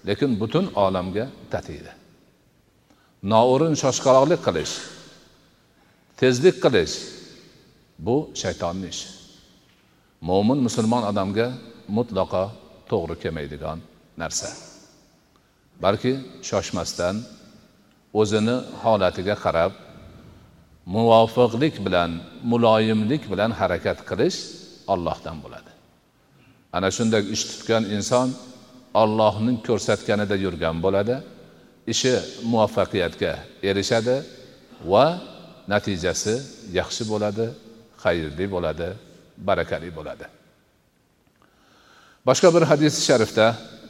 lekin 0.09 0.31
butun 0.41 0.67
olamga 0.85 1.25
tatiydi 1.53 1.93
noo'rin 3.23 3.75
shoshqaloqlik 3.83 4.41
qilish 4.47 4.75
tezlik 6.21 6.57
qilish 6.65 6.95
bu 8.07 8.17
shaytonni 8.43 8.89
ishi. 8.95 9.09
Mo'min 10.29 10.59
musulmon 10.67 11.03
odamga 11.11 11.47
mutlaqo 11.97 12.45
to'g'ri 12.91 13.17
kelmaydigan 13.23 13.79
narsa. 14.21 14.49
Balki 15.83 16.13
shoshmasdan 16.49 17.17
o'zini 18.21 18.57
holatiga 18.83 19.35
qarab 19.45 19.73
muvofiqlik 20.95 21.75
bilan 21.87 22.11
muloyimlik 22.51 23.23
bilan 23.33 23.51
harakat 23.61 23.99
qilish 24.09 24.39
ollohdan 24.93 25.37
bo'ladi. 25.45 25.71
Ana 26.77 26.89
shunday 26.97 27.23
ish 27.35 27.45
tutgan 27.51 27.85
inson 27.97 28.29
ollohning 29.03 29.57
ko'rsatganida 29.69 30.37
yurgan 30.45 30.77
bo'ladi 30.85 31.17
ishi 31.93 32.15
muvaffaqiyatga 32.53 33.33
erishadi 33.71 34.17
va 34.93 35.07
natijasi 35.73 36.35
yaxshi 36.79 37.03
bo'ladi 37.13 37.47
xayrli 38.03 38.47
bo'ladi 38.55 38.89
barakali 39.49 39.91
bo'ladi. 39.99 40.27
Boshqa 42.29 42.49
bir 42.55 42.65
hadis 42.71 42.95
sharifda 43.09 43.47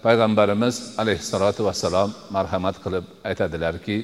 payg'ambarimiz 0.07 0.77
alayhissalotu 1.03 1.61
vassalom 1.69 2.11
marhamat 2.37 2.77
qilib 2.85 3.05
aytadilarki 3.29 3.97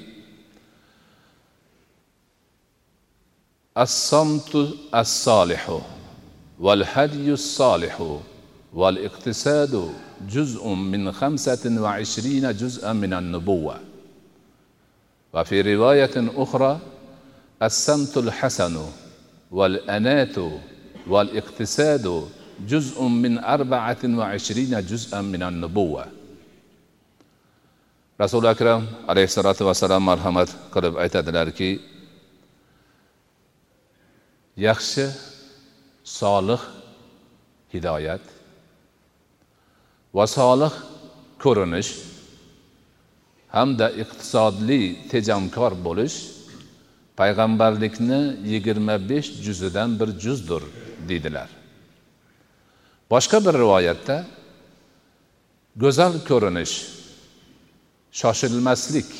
الصمت 3.78 4.68
الصالح 4.94 5.80
والهدي 6.60 7.32
الصالح 7.32 8.18
والاقتصاد 8.74 9.90
جزء 10.30 10.68
من 10.68 11.12
خمسة 11.12 11.80
وعشرين 11.82 12.52
جزءا 12.56 12.92
من 12.92 13.12
النبوة. 13.12 13.80
وفي 15.32 15.74
رواية 15.74 16.10
أخرى 16.16 16.78
السمت 17.62 18.16
الحسن 18.16 18.86
والأنات 19.50 20.36
والاقتصاد 21.06 22.28
جزء 22.68 23.02
من 23.02 23.38
أربعة 23.38 23.98
وعشرين 24.04 24.86
جزءا 24.86 25.20
من 25.20 25.42
النبوة. 25.42 26.06
رسول 28.20 28.46
أكرم 28.46 28.86
عليه 29.08 29.24
الصلاة 29.24 29.56
والسلام 29.60 30.06
مرحمة 30.06 30.48
قلب 30.72 30.96
aytadilarki 30.98 31.80
yaxshi 34.56 35.10
solih 36.04 36.60
hidoyat. 37.72 38.20
Va 40.14 40.26
solih 40.26 40.72
ko'rinish. 41.38 41.90
Hamda 43.48 43.90
iqtisodli 43.90 45.08
tejamkor 45.10 45.72
bo'lish 45.86 46.16
payg'ambarlikni 47.16 48.20
yigirma 48.52 48.96
besh 49.10 49.30
juzidan 49.44 50.00
bir 50.00 50.08
juzdir 50.24 50.62
deydilar. 51.08 51.48
Boshqa 53.10 53.38
bir 53.46 53.54
rivoyatda 53.62 54.16
go'zal 55.76 56.14
ko'rinish 56.28 56.74
shoshilmaslik 58.20 59.10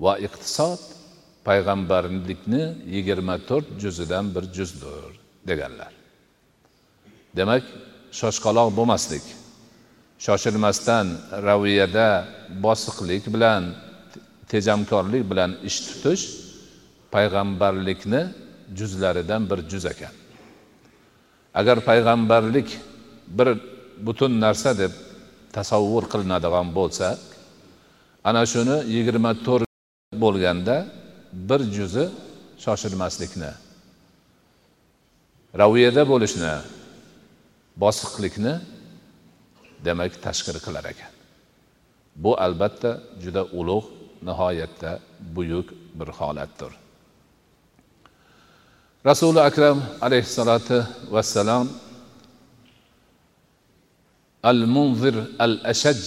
va 0.00 0.18
iqtisod 0.26 0.97
payg'ambarlikni 1.48 2.62
yigirma 2.94 3.36
to'rt 3.48 3.66
juzidan 3.82 4.24
bir 4.34 4.44
juzdir 4.56 5.12
deganlar. 5.48 5.92
Demak 7.38 7.64
shoshqaloq 8.20 8.68
bo'lmaslik 8.78 9.24
shoshilmasdan 10.26 11.06
raviyada 11.48 12.08
bosiqlik 12.64 13.24
bilan 13.34 13.62
tejamkorlik 14.52 15.24
bilan 15.30 15.50
ish 15.68 15.78
tutish 15.86 16.24
payg'ambarlikni 17.14 18.22
juzlaridan 18.78 19.42
bir 19.50 19.58
juz 19.70 19.84
ekan. 19.92 20.14
Agar 21.60 21.76
payg'ambarlik 21.88 22.68
bir 23.38 23.48
butun 24.06 24.32
narsa 24.44 24.70
deb 24.82 24.92
tasavvur 25.56 26.04
qilinadigan 26.12 26.68
bo'lsa 26.78 27.06
ana 28.28 28.42
shuni 28.52 28.76
yigirma 28.94 29.32
to'rt 29.46 29.68
bo'lganda 30.24 30.76
bir 31.32 31.60
juzi 31.76 32.04
shoshilmaslikni 32.64 33.50
raviyada 35.60 36.02
bo'lishni 36.12 36.52
bosiqlikni 37.82 38.54
demak 39.86 40.12
tashkil 40.24 40.58
qilar 40.66 40.84
ekan. 40.92 41.12
Bu 42.22 42.30
albatta 42.46 42.90
juda 43.22 43.42
ulug' 43.58 43.88
nihoyatda 44.28 44.90
buyuk 45.36 45.68
bir 45.98 46.08
holatdir. 46.18 46.72
Rasuli 49.06 49.40
akram 49.40 49.78
alayhissalotu 50.00 50.86
vassalom 51.14 51.68
al 54.42 54.60
munzir 54.74 55.16
al 55.38 55.54
ashaj 55.72 55.98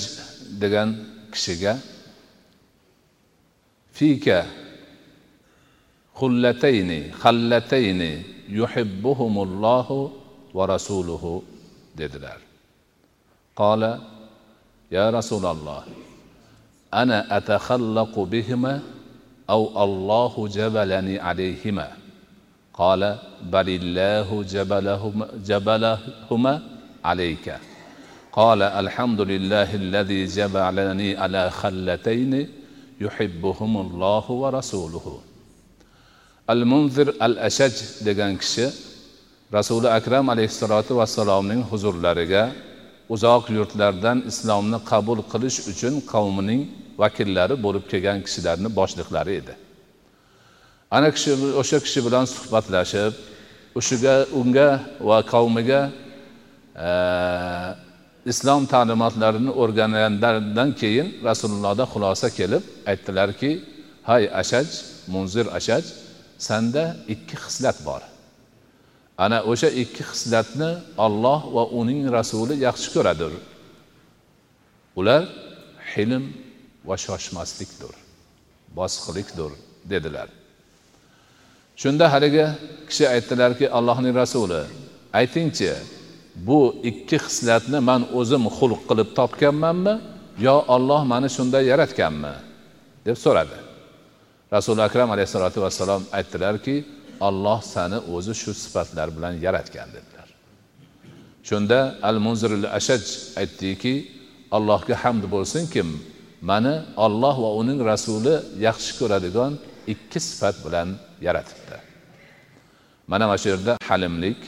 degan 0.62 0.90
kishiga 1.34 1.74
fika 3.98 4.40
قلتين 6.22 7.12
خلتين 7.12 8.24
يحبهم 8.50 9.44
الله 9.44 10.12
ورسوله. 10.54 11.42
dediler. 11.98 12.40
قال 13.56 14.00
يا 14.92 15.10
رسول 15.10 15.46
الله 15.46 15.84
أنا 16.94 17.38
أتخلق 17.38 18.20
بهما 18.20 18.82
أو 19.50 19.84
الله 19.84 20.48
جبلني 20.48 21.20
عليهما؟ 21.20 21.88
قال 22.74 23.18
بل 23.42 23.70
الله 23.70 24.44
جبلهما, 24.44 25.28
جبلهما 25.46 26.62
عليك. 27.06 27.58
قال 28.32 28.62
الحمد 28.62 29.22
لله 29.22 29.76
الذي 29.76 30.26
جبلني 30.26 31.18
على 31.18 31.50
خلتين 31.50 32.50
يحبهم 33.02 33.78
الله 33.78 34.32
ورسوله. 34.32 35.31
al 36.52 36.62
munzir 36.72 37.08
al 37.26 37.34
ashaj 37.48 37.74
degan 38.08 38.34
kishi 38.42 38.66
rasuli 39.58 39.88
akram 40.00 40.26
alayhissalotu 40.34 40.92
vassalomning 41.00 41.62
huzurlariga 41.72 42.44
uzoq 43.14 43.44
yurtlardan 43.58 44.18
islomni 44.32 44.80
qabul 44.92 45.20
qilish 45.32 45.58
uchun 45.72 45.94
qavmining 46.14 46.62
vakillari 47.04 47.56
bo'lib 47.66 47.84
kelgan 47.92 48.18
kishilarni 48.26 48.70
boshliqlari 48.80 49.34
edi. 49.42 49.54
Ana 50.96 51.10
kishi 51.16 51.32
o'sha 51.62 51.78
kishi 51.86 52.00
bilan 52.08 52.26
suhbatlashib 52.36 53.14
o'shiga 53.80 54.16
unga 54.40 54.70
va 55.10 55.18
qavmiga 55.34 55.82
e, 56.88 56.90
islom 58.32 58.62
ta'limotlarini 58.74 59.52
o'rganganlaridan 59.62 60.70
keyin 60.82 61.08
rasulullohda 61.28 61.84
xulosa 61.94 62.28
kelib 62.40 62.64
aytdilarki 62.92 63.52
hay 64.10 64.24
ashaj 64.42 64.68
munzir 65.14 65.46
ashaj 65.60 65.84
sanda 66.48 66.84
ikki 67.14 67.36
xislat 67.44 67.78
bor. 67.88 68.02
Ana 69.24 69.40
o'sha 69.52 69.70
ikki 69.84 70.04
xislatni 70.12 70.72
olloh 71.06 71.42
va 71.56 71.64
uning 71.80 72.02
rasuli 72.18 72.56
yaxshi 72.68 72.90
ko'radir. 72.96 73.34
Ular 75.00 75.22
hilm 75.94 76.24
va 76.88 76.96
shoshmaslikdir 77.06 77.94
bosiqlikdir 78.78 79.52
dedilar. 79.92 80.28
Shunda 81.82 82.06
haligi 82.14 82.46
kishi 82.90 83.06
aytdilarki 83.14 83.66
allohning 83.78 84.14
rasuli 84.22 84.62
aytingchi 85.20 85.72
bu 86.48 86.60
ikki 86.90 87.18
xislatni 87.26 87.80
man 87.90 88.02
o'zim 88.20 88.44
xulq 88.58 88.82
qilib 88.90 89.10
topganmanmi 89.20 89.94
yo 90.48 90.56
olloh 90.76 91.02
mani 91.12 91.30
shunday 91.36 91.64
yaratganmi? 91.72 92.34
deb 93.06 93.18
so'radi. 93.26 93.58
Rasuli 94.54 94.82
akram 94.82 95.10
alayhissalotu 95.12 95.62
vassalom 95.66 96.04
aytdilarki 96.18 96.76
olloh 97.28 97.60
sani 97.74 97.98
o'zi 98.16 98.34
shu 98.42 98.52
sifatlar 98.64 99.08
bilan 99.16 99.34
yaratgan 99.46 99.90
dedilar. 99.96 100.28
Shunda 101.50 101.80
al 102.10 102.18
munziril 102.26 102.66
ashaj 102.78 103.04
aytdiki 103.42 103.94
allohga 104.58 104.96
hamd 105.04 105.24
bo'lsinkim 105.36 105.88
mani 106.50 106.76
olloh 107.06 107.36
va 107.44 107.50
uning 107.62 107.80
rasuli 107.92 108.36
yaxshi 108.68 108.92
ko'radigan 109.00 109.52
ikki 109.94 110.20
sifat 110.28 110.56
bilan 110.66 110.90
yaratibdi. 111.28 111.78
Mana 113.12 113.26
mana 113.28 113.38
shu 113.42 113.48
yerda 113.54 113.74
halimlik 113.90 114.40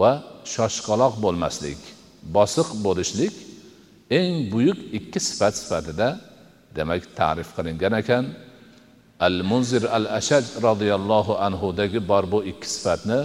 va 0.00 0.10
shoshqaloq 0.54 1.14
bo'lmaslik 1.24 1.80
bosiq 2.36 2.68
bo'lishlik 2.86 3.34
eng 4.18 4.34
buyuk 4.52 4.78
ikki 4.98 5.20
sifat 5.28 5.54
sifatida 5.60 6.08
demak 6.78 7.02
ta'rif 7.18 7.48
qilingan 7.56 7.94
ekan. 8.02 8.24
Al 9.20 9.42
munzir 9.50 9.84
al 9.96 10.06
ashaj 10.18 10.44
roziyallohu 10.66 11.38
anhudagi 11.46 12.00
bor 12.10 12.24
bu 12.32 12.38
ikki 12.50 12.66
sifatni 12.74 13.20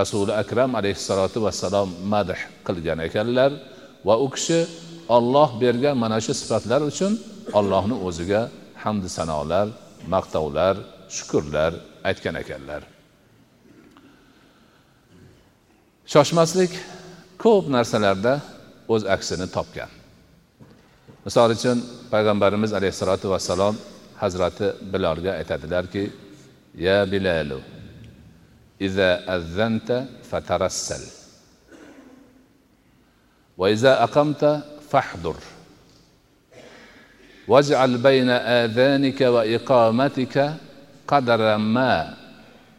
rasuli 0.00 0.32
akram 0.42 0.70
alayhissalotu 0.74 1.38
vassalom 1.46 1.88
madh 2.12 2.38
qilgan 2.66 2.98
ekanlar 3.08 3.50
va 4.06 4.14
u 4.24 4.26
kishi 4.34 4.60
olloh 5.16 5.48
bergan 5.62 5.96
mana 6.02 6.18
shu 6.24 6.32
sifatlar 6.40 6.80
uchun 6.90 7.12
ollohni 7.58 7.96
o'ziga 8.06 8.42
hamdu 8.84 9.08
sanolar 9.18 9.66
maqtovlar 10.14 10.74
shukurlar 11.16 11.72
aytgan 12.08 12.34
ekanlar. 12.42 12.82
Shoshmaslik 16.12 16.72
ko'p 17.44 17.64
narsalarda 17.76 18.34
o'z 18.92 19.02
aksini 19.14 19.46
topgan. 19.56 19.90
Misol 21.26 21.50
uchun 21.56 21.78
payg'ambarimiz 22.12 22.70
alayhissalotu 22.78 23.26
vassalom 23.34 23.74
hazrati 24.24 24.66
bilolga 24.92 25.30
aytadilarki 25.40 26.04
ya 26.86 26.96
bilalu 27.12 27.58
iza 28.86 29.08
azzanta 29.36 29.96
fatarassal 30.30 31.04
va 33.58 33.66
iza 33.76 33.92
aqamta 34.06 34.50
fahdur 34.92 35.38
واجعل 37.48 37.98
بين 37.98 38.30
آذانك 38.30 39.20
وإقامتك 39.20 40.36
قدر 41.08 41.56
ما 41.58 42.14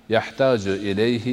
يحتاج 0.10 0.68
إليه 0.68 1.28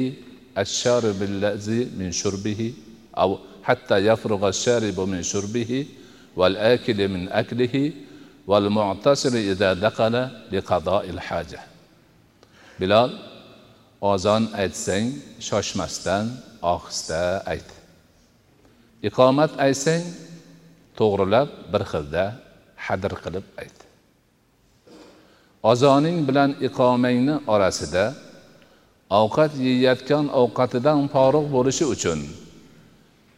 الشارب 0.57 1.19
الذي 1.31 1.81
من 1.99 2.11
شربه 2.11 2.73
أو 3.17 3.39
حتى 3.63 3.97
يفرغ 3.97 4.47
الشارب 4.47 4.99
من 4.99 5.23
شربه 5.23 5.85
والآكل 6.35 6.99
من 7.07 7.29
أكله 7.29 7.75
bilol 12.79 13.11
ozon 14.11 14.43
aytsang 14.61 15.05
shoshmasdan 15.47 16.25
ohista 16.73 17.21
ayt 17.53 17.69
iqomat 19.07 19.51
aytsang 19.65 20.03
to'g'rilab 20.99 21.49
bir 21.71 21.83
xilda 21.91 22.23
hadr 22.85 23.13
qilib 23.23 23.45
ayt 23.61 23.77
ozoning 25.71 26.17
bilan 26.27 26.51
iqomangni 26.67 27.35
orasida 27.53 28.05
ovqat 29.21 29.51
yeyayotgan 29.65 30.25
ovqatidan 30.41 30.99
forig' 31.13 31.49
bo'lishi 31.55 31.85
uchun 31.95 32.19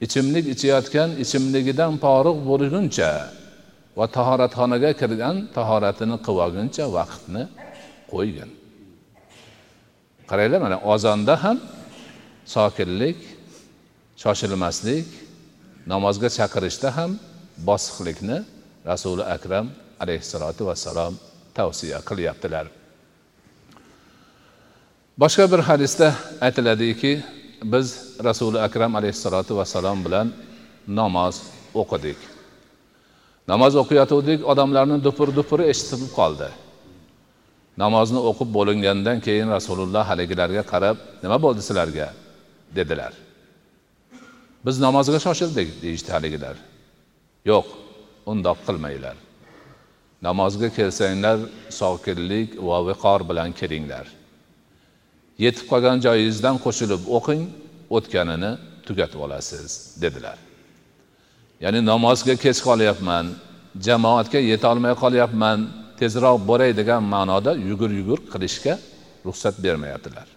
ichimlik 0.06 0.46
ichayotgan 0.54 1.10
ichimligidan 1.24 1.94
forig' 2.04 2.41
bo'lguncha 2.50 3.12
va 3.97 4.05
tahoratxonaga 4.17 4.91
kirgan 5.01 5.36
tahoratini 5.58 6.17
qilib 6.25 6.43
olguncha 6.45 6.86
vaqtni 6.97 7.43
qo'ygin 8.12 8.49
qaranglar 10.29 10.60
mana 10.65 10.77
ozonda 10.93 11.36
ham 11.43 11.58
sokinlik 12.55 13.19
shoshilmaslik 14.23 15.08
namozga 15.91 16.29
chaqirishda 16.38 16.89
ham 16.97 17.12
bosiqlikni 17.69 18.38
rasuli 18.91 19.23
akram 19.36 19.65
alayhissalotu 20.03 20.62
vassalom 20.69 21.13
tavsiya 21.58 21.99
qilyaptilar. 22.10 22.65
Boshqa 25.21 25.45
bir 25.51 25.62
hadisda 25.69 26.08
aytiladiki 26.45 27.12
biz 27.63 27.88
rasuli 28.27 28.60
akram 28.67 28.95
alayhissalotu 28.99 29.58
vassalom 29.60 29.99
bilan 30.05 30.27
namoz 30.88 31.36
o'qidik. 31.81 32.35
Namoz 33.51 33.73
o'qiyotgandik 33.81 34.39
odamlarni 34.51 34.97
dupur 35.08 35.29
dupuri 35.38 35.63
eshitilib 35.71 36.12
qoldi. 36.19 36.49
Namozni 37.84 38.19
o'qib 38.29 38.49
bo'lingandan 38.58 39.17
keyin 39.25 39.47
rasululloh 39.55 40.03
haligilarga 40.12 40.63
qarab 40.71 40.97
nima 41.23 41.38
bo'ldi 41.45 41.62
sizlarga? 41.69 42.08
dedilar. 42.75 43.13
Biz 44.65 44.79
namozga 44.79 45.19
shoshildik 45.19 45.69
deyishdi 45.81 46.12
haligilar. 46.12 46.55
Yo'q 47.45 47.65
undoq 48.31 48.58
qilmanglar. 48.67 49.17
Namozga 50.21 50.69
kelsanglar 50.77 51.39
sokinlik 51.69 52.49
va 52.67 52.77
viqor 52.89 53.21
bilan 53.29 53.49
kelinglar. 53.60 54.08
Yetib 55.45 55.65
qolgan 55.71 55.97
joyingizdan 56.05 56.55
qo'shilib 56.65 57.01
o'qing 57.17 57.41
o'tganini 57.95 58.51
tugatib 58.88 59.19
olasiz 59.25 59.69
dedilar. 60.03 60.38
Ya'ni 61.63 61.80
namozga 61.91 62.36
kech 62.44 62.60
qolyapman 62.68 63.26
jamoatga 63.88 64.39
yetolmay 64.52 64.94
qolyapman 65.04 65.60
tezroq 66.00 66.38
boray 66.50 66.72
degan 66.80 67.04
ma'noda 67.13 67.52
yugur 67.70 67.91
yugur 68.00 68.20
qilishga 68.34 68.74
ruxsat 69.26 69.56
bermayaptilar. 69.65 70.28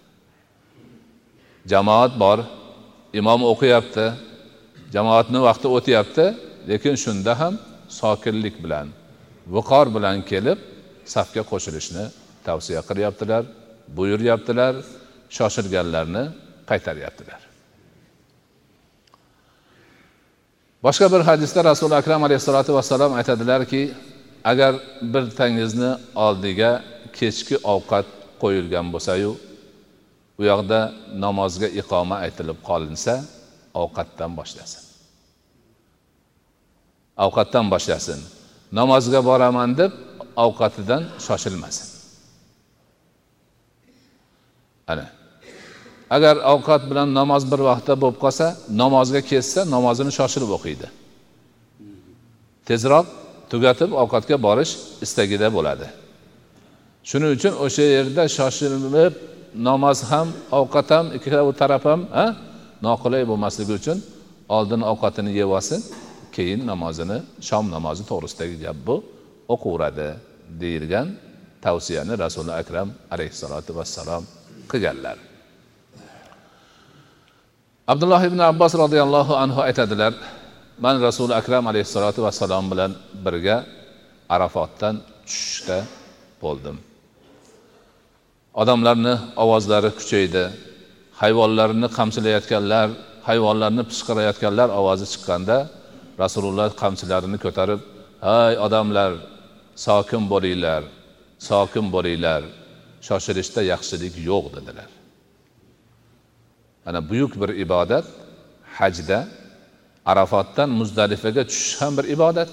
Jamoat 1.73 2.13
bor 2.23 2.39
imom 3.21 3.41
o'qiyapti 3.53 4.07
jamoatni 4.95 5.39
vaqti 5.49 5.67
o'tyapti 5.77 6.25
lekin 6.71 6.95
shunda 7.05 7.33
ham 7.41 7.55
sokinlik 8.01 8.57
bilan 8.65 8.87
viqor 9.55 9.87
bilan 9.97 10.17
kelib 10.31 10.59
safga 11.15 11.43
qo'shilishni 11.51 12.05
tavsiya 12.47 12.81
qilyaptilar 12.89 13.43
buyuryaptilar 13.97 14.75
shoshilganlarni 15.37 16.25
qaytaryaptilar. 16.71 17.48
Boshqa 20.87 21.07
bir 21.13 21.21
hadisda 21.29 21.61
rasuli 21.71 21.95
akram 22.01 22.23
alayhissalotu 22.25 22.75
vassalom 22.79 23.13
aytadilarki 23.21 23.83
agar 24.45 24.73
bir 25.13 25.25
tangizni 25.39 25.91
oldiga 26.27 26.71
kechki 27.19 27.57
ovqat 27.75 28.07
qo'yilgan 28.43 28.87
bo'lsayu 28.95 29.31
u 30.41 30.43
yoqda 30.51 30.81
namozga 31.25 31.69
iqoma 31.81 32.17
aytilib 32.25 32.59
qolinsa 32.69 33.15
ovqatdan 33.83 34.33
boshlasin. 34.39 34.83
Ovqatdan 37.25 37.67
boshlasin. 37.73 38.21
Namozga 38.79 39.21
boraman 39.29 39.71
deb 39.81 39.93
ovqatidan 40.45 41.03
shoshilmasin. 41.27 41.89
Ana. 44.93 45.18
Agar 46.17 46.37
ovqat 46.53 46.83
bilan 46.91 47.09
namoz 47.21 47.43
bir 47.53 47.61
vaqtda 47.69 47.95
bo'lib 48.03 48.19
qolsa 48.25 48.47
namozga 48.83 49.21
ketsa 49.31 49.61
namozini 49.75 50.13
shoshilib 50.19 50.51
o'qiydi. 50.57 50.87
Tezroq 52.69 53.07
tugatib 53.51 53.91
ovqatga 54.03 54.37
borish 54.47 54.73
istagida 55.05 55.49
bo'ladi. 55.57 55.87
Shuning 57.09 57.31
uchun 57.37 57.55
o'sha 57.65 57.85
yerda 57.97 58.25
shoshilib 58.39 59.15
namoz 59.69 59.99
ham 60.11 60.29
ovqat 60.61 60.89
ham 60.95 61.07
ikkala 61.17 61.53
taraf 61.61 61.85
ham 61.91 62.01
noqulay 62.87 63.23
bo'lmasligi 63.31 63.73
uchun 63.81 63.99
oldin 64.57 64.81
ovqatini 64.91 65.31
yeb 65.41 65.51
olsin 65.59 65.81
keyin 66.37 66.61
namozini 66.71 67.19
shom 67.49 67.65
namozi 67.75 68.03
to'g'risidagi 68.11 68.57
gap 68.65 68.79
bu 68.87 68.97
o'qiveradi 69.55 70.09
deyilgan 70.63 71.09
tavsiyani 71.65 72.15
rasuli 72.25 72.53
akram 72.63 72.89
alayhissalotu 73.15 73.71
vassalom 73.79 74.25
qilganlar. 74.71 75.28
Abdulloh 77.93 78.23
ibn 78.29 78.41
abbos 78.51 78.73
roziyallohu 78.85 79.33
anhu 79.45 79.61
aytadilar 79.69 80.13
man 80.85 80.95
rasuli 81.07 81.33
akram 81.41 81.65
alayhissalotu 81.71 82.21
vassalom 82.27 82.65
bilan 82.73 82.93
birga 83.25 83.57
arafotdan 84.35 84.95
tushishda 85.27 85.79
bo'ldim. 86.43 86.77
Odamlarni 88.63 89.15
ovozlari 89.45 89.91
kuchaydi 89.99 90.45
hayvonlarni 91.23 91.89
qamchilayotganlar 91.99 92.89
hayvonlarni 93.29 93.83
pishqirayotganlar 93.91 94.69
ovozi 94.81 95.07
chiqqanda 95.13 95.57
rasululloh 96.23 96.71
qamchilarini 96.83 97.39
ko'tarib 97.45 97.81
hay 98.29 98.55
odamlar 98.67 99.13
sokin 99.87 100.23
bo'linglar 100.33 100.83
sokin 101.49 101.87
bo'linglar 101.95 102.43
shoshilishda 103.09 103.61
yaxshilik 103.73 104.15
yo'q 104.31 104.47
dedilar. 104.57 104.98
Ana 106.89 107.01
buyuk 107.11 107.33
bir 107.41 107.51
ibodat 107.65 108.07
hajda 108.79 109.19
arafatdan 110.11 110.71
muzdalifaga 110.81 111.43
tushish 111.51 111.81
ham 111.81 111.93
bir 111.99 112.05
ibodat. 112.05 112.51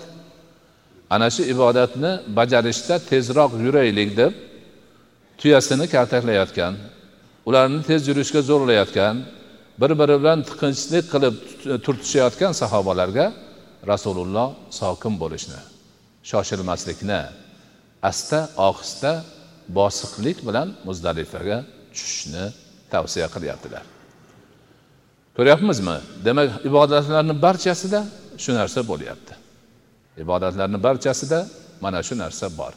Ana 1.09 1.29
shu 1.35 1.43
ibodatni 1.53 2.11
bajarishda 2.37 2.95
tezroq 3.09 3.51
yuraylik 3.65 4.09
deb 4.17 4.33
tuyasini 5.39 5.85
kaltaklayotgan 5.95 6.73
ularni 7.47 7.81
tez 7.89 8.01
yurishga 8.09 8.41
zo'rlayotgan 8.49 9.15
bir 9.81 9.91
biri 9.99 10.15
bilan 10.21 10.39
tiqinchlik 10.49 11.05
qilib 11.13 11.35
e, 11.71 11.75
turtishayotgan 11.85 12.53
sahobalarga 12.61 13.25
rasululloh 13.91 14.49
sokin 14.79 15.13
bo'lishni 15.21 15.59
shoshilmaslikni 16.29 17.21
asta 18.09 18.39
ohista 18.67 19.11
bosiqlik 19.79 20.37
bilan 20.47 20.67
muzdalifaga 20.87 21.57
tushishni 21.93 22.43
tavsiya 22.93 23.27
qilyaptilar. 23.35 23.94
Ko'ryapmizmi? 25.37 25.97
Demak 26.25 26.65
ibodatlarni 26.69 27.33
barchasida 27.45 27.99
shu 28.43 28.51
narsa 28.59 28.79
bo'lyapti. 28.91 29.33
Ibodatlarni 30.23 30.79
barchasida 30.87 31.39
mana 31.83 31.99
shu 32.07 32.15
narsa 32.23 32.47
bor. 32.59 32.73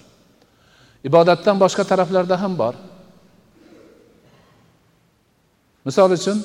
Ibodatdan 1.09 1.57
boshqa 1.63 1.85
taraflarda 1.91 2.37
ham 2.43 2.53
bor. 2.63 2.75
Misol 5.87 6.11
uchun 6.19 6.39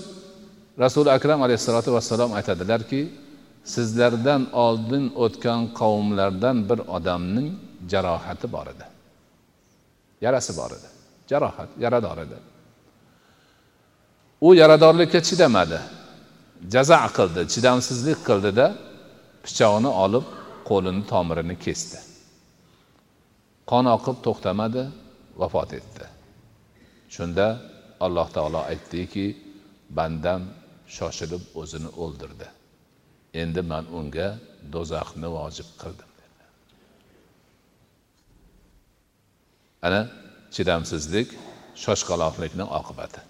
rasuli 0.84 1.10
akram 1.18 1.40
alayhissalotu 1.46 1.90
vassalom 1.94 2.32
aytadilarki 2.38 3.02
sizlardan 3.74 4.42
oldin 4.66 5.04
o'tgan 5.24 5.62
qavmlardan 5.80 6.58
bir 6.70 6.80
odamning 6.96 7.50
jarohati 7.92 8.48
bor 8.56 8.68
edi. 8.74 8.86
Yarasi 10.26 10.52
bor 10.60 10.72
edi. 10.78 10.88
Jarohat 11.32 11.70
yarador 11.84 12.18
edi. 12.26 12.38
U 14.42 14.50
yaradorlikka 14.62 15.20
chidamadi. 15.28 15.80
Jaza 16.72 17.00
qildi 17.18 17.42
chidamsizlik 17.54 18.20
qildida 18.28 18.68
pichoqni 19.46 19.92
olib 20.06 20.26
qo'lini 20.70 21.04
tomirini 21.12 21.56
kesdi. 21.66 22.00
Qon 23.72 23.86
oqib 23.96 24.18
to'xtamadi 24.26 24.84
vafot 25.42 25.70
etdi. 25.80 26.06
Shunda 27.16 27.48
alloh 28.06 28.28
taolo 28.36 28.62
aytdiki 28.72 29.26
bandam 29.98 30.42
shoshilib 30.96 31.44
o'zini 31.62 31.90
o'ldirdi. 32.04 32.48
Endi 33.42 33.62
man 33.72 33.86
unga 34.00 34.30
do'zaxni 34.74 35.30
vojib 35.38 35.70
qildim 35.82 36.10
dedi. 36.22 36.44
Ana 39.88 40.02
chidamsizlik 40.56 41.30
shoshqaloqlikning 41.84 42.70
oqibati. 42.80 43.22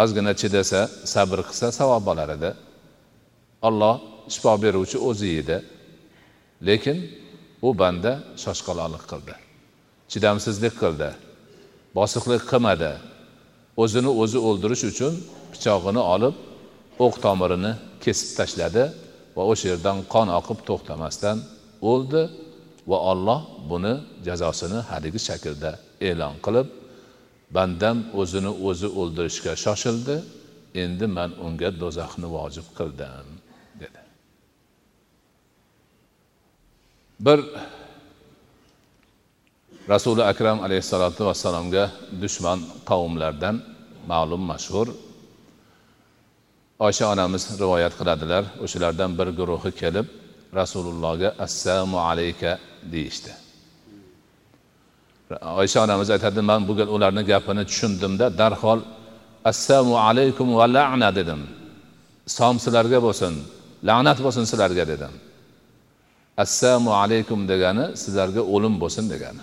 Ozgina 0.00 0.32
chidasa 0.40 0.80
sabr 1.14 1.38
qilsa 1.48 1.66
savob 1.78 2.06
olar 2.12 2.28
edi. 2.36 2.50
Olloh 3.68 3.96
shifo 4.34 4.52
beruvchi 4.62 4.98
o'zi 5.08 5.28
edi 5.42 5.56
lekin 6.68 6.98
u 7.66 7.68
banda 7.80 8.12
shoshqaloqlik 8.42 9.04
qildi. 9.10 9.34
Chidamsizlik 10.12 10.74
qildi. 10.82 11.10
Bosiqlik 11.96 12.42
qilmadi. 12.52 12.92
O'zini 13.82 14.10
o'zi 14.22 14.38
o'ldirish 14.48 14.84
uchun 14.92 15.12
pichog'ini 15.52 16.02
olib 16.14 16.34
o'q 17.04 17.14
tomirini 17.24 17.72
kesib 18.04 18.30
tashladi 18.38 18.84
va 19.36 19.42
o'sha 19.50 19.66
yerdan 19.72 19.98
qon 20.14 20.28
oqib 20.38 20.58
to'xtamasdan 20.68 21.36
o'ldi 21.90 22.22
va 22.90 22.98
olloh 23.12 23.40
buni 23.70 23.94
jazosini 24.26 24.78
haligi 24.90 25.20
shaklda 25.28 25.70
e'lon 26.08 26.34
qilib 26.44 26.66
bandam 27.54 27.98
o'zini 28.20 28.52
o'zi 28.68 28.88
o'ldirishga 29.00 29.52
shoshildi. 29.64 30.16
Endi 30.82 31.06
man 31.16 31.30
unga 31.46 31.70
do'zaxni 31.82 32.28
vojib 32.36 32.66
qildim 32.78 33.26
dedi. 33.82 34.00
Bir 37.26 37.38
rasuli 39.92 40.22
akram 40.32 40.58
alayhissalotu 40.66 41.22
vassalomga 41.28 41.84
dushman 42.22 42.58
qavmlardan 42.90 43.56
ma'lum 44.12 44.42
mashhur 44.52 44.88
oysha 46.86 47.04
onamiz 47.14 47.42
rivoyat 47.62 47.94
qiladilar. 48.00 48.44
O'shalardan 48.64 49.10
bir 49.18 49.28
guruhi 49.38 49.70
kelib 49.82 50.06
rasulullohga 50.60 51.28
assalomu 51.44 51.98
alayka 52.10 52.50
deyishdi. 52.92 53.41
Oysha 55.60 55.78
onamiz 55.84 56.08
aytadi 56.14 56.40
man 56.50 56.60
bu 56.68 56.72
gal 56.78 56.88
ularni 56.96 57.22
gapini 57.30 57.62
tushundimda 57.70 58.26
darhol 58.40 58.80
assalomu 59.50 59.96
alaykum 60.06 60.48
va 60.58 60.66
la'na 60.76 61.10
dedim. 61.18 61.40
Som 62.36 62.54
sizlarga 62.64 62.98
bo'lsin 63.06 63.32
la'nat 63.88 64.18
bo'lsin 64.24 64.44
sizlarga 64.50 64.84
dedim. 64.92 65.12
Assalomu 66.44 66.92
alaykum 67.02 67.40
degani 67.52 67.84
sizlarga 68.02 68.42
o'lim 68.54 68.74
bo'lsin 68.82 69.04
degani. 69.12 69.42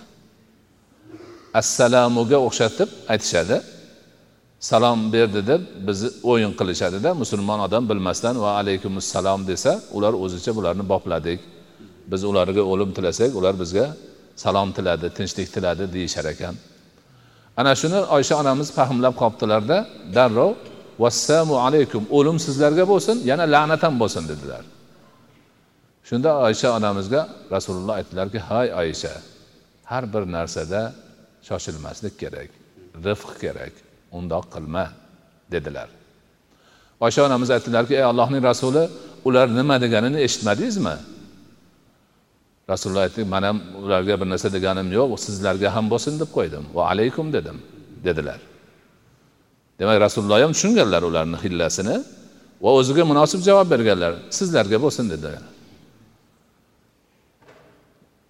Assalomuga 1.60 2.38
o'xshatib 2.46 2.88
aytishadi. 3.12 3.56
Salom 4.70 4.98
berdi 5.14 5.40
deb 5.50 5.62
bizni 5.86 6.08
o'yin 6.30 6.52
qilishadida 6.58 7.10
musulmon 7.22 7.60
odam 7.66 7.84
bilmasdan 7.90 8.34
va 8.44 8.50
alaykum 8.60 8.92
assalom 9.02 9.40
desa 9.50 9.72
ular 9.96 10.12
o'zicha 10.24 10.50
bularni 10.58 10.84
bopladik. 10.92 11.40
Biz 12.10 12.20
ularga 12.30 12.62
o'lim 12.72 12.90
tilasak 12.96 13.30
ular 13.38 13.54
bizga 13.62 13.86
salom 14.36 14.72
tiladi 14.72 15.10
tinchlik 15.18 15.48
tiladi 15.54 15.92
deyishar 15.92 16.24
ekan. 16.24 16.54
Ana 17.56 17.72
shuni 17.80 17.98
oysha 18.16 18.34
onamiz 18.42 18.68
fahmlab 18.78 19.14
qolibdilarda 19.20 19.78
darrov 20.16 20.52
vassalomu 21.02 21.56
alaykum 21.66 22.02
o'lim 22.16 22.36
sizlarga 22.46 22.84
bo'lsin 22.92 23.16
yana 23.30 23.44
la'nat 23.54 23.82
ham 23.86 23.94
bo'lsin 24.02 24.24
dedilar. 24.32 24.64
Shunda 26.08 26.30
oysha 26.46 26.68
onamizga 26.78 27.28
rasululloh 27.54 27.94
aytdilarki 28.00 28.38
hay 28.38 28.68
oysha 28.82 29.14
har 29.90 30.04
bir 30.12 30.22
narsada 30.36 30.80
shoshilmaslik 31.48 32.14
kerak 32.22 32.50
rifq 33.06 33.30
kerak 33.42 33.74
undoq 34.18 34.44
qilma 34.54 34.84
dedilar. 35.52 35.88
Oysha 37.00 37.20
onamiz 37.28 37.50
aytdilarki 37.56 37.94
ey 38.00 38.04
allohning 38.10 38.42
rasuli 38.50 38.84
ular 39.24 39.46
nima 39.58 39.76
deganini 39.84 40.18
eshitmadingizmi? 40.26 40.96
Rasululloh 42.72 43.02
aytdi 43.06 43.22
man 43.34 43.42
ham 43.48 43.58
ularga 43.84 44.14
bir 44.20 44.28
narsa 44.32 44.48
deganim 44.56 44.88
yo'q 44.98 45.10
sizlarga 45.26 45.68
ham 45.76 45.86
bo'lsin 45.92 46.14
deb 46.22 46.30
qo'ydim. 46.36 46.64
Va 46.76 46.82
alaykum 46.92 47.26
dedim 47.36 47.56
dedilar. 48.06 48.40
Demak 49.80 49.96
rasululloh 50.06 50.38
ham 50.44 50.52
tushunganlar 50.56 51.02
ularni 51.10 51.38
hillasini 51.44 51.96
va 52.64 52.70
o'ziga 52.78 53.04
munosib 53.12 53.40
javob 53.48 53.66
berganlar 53.74 54.12
sizlarga 54.38 54.78
bo'lsin 54.84 55.04
dedilar. 55.12 55.42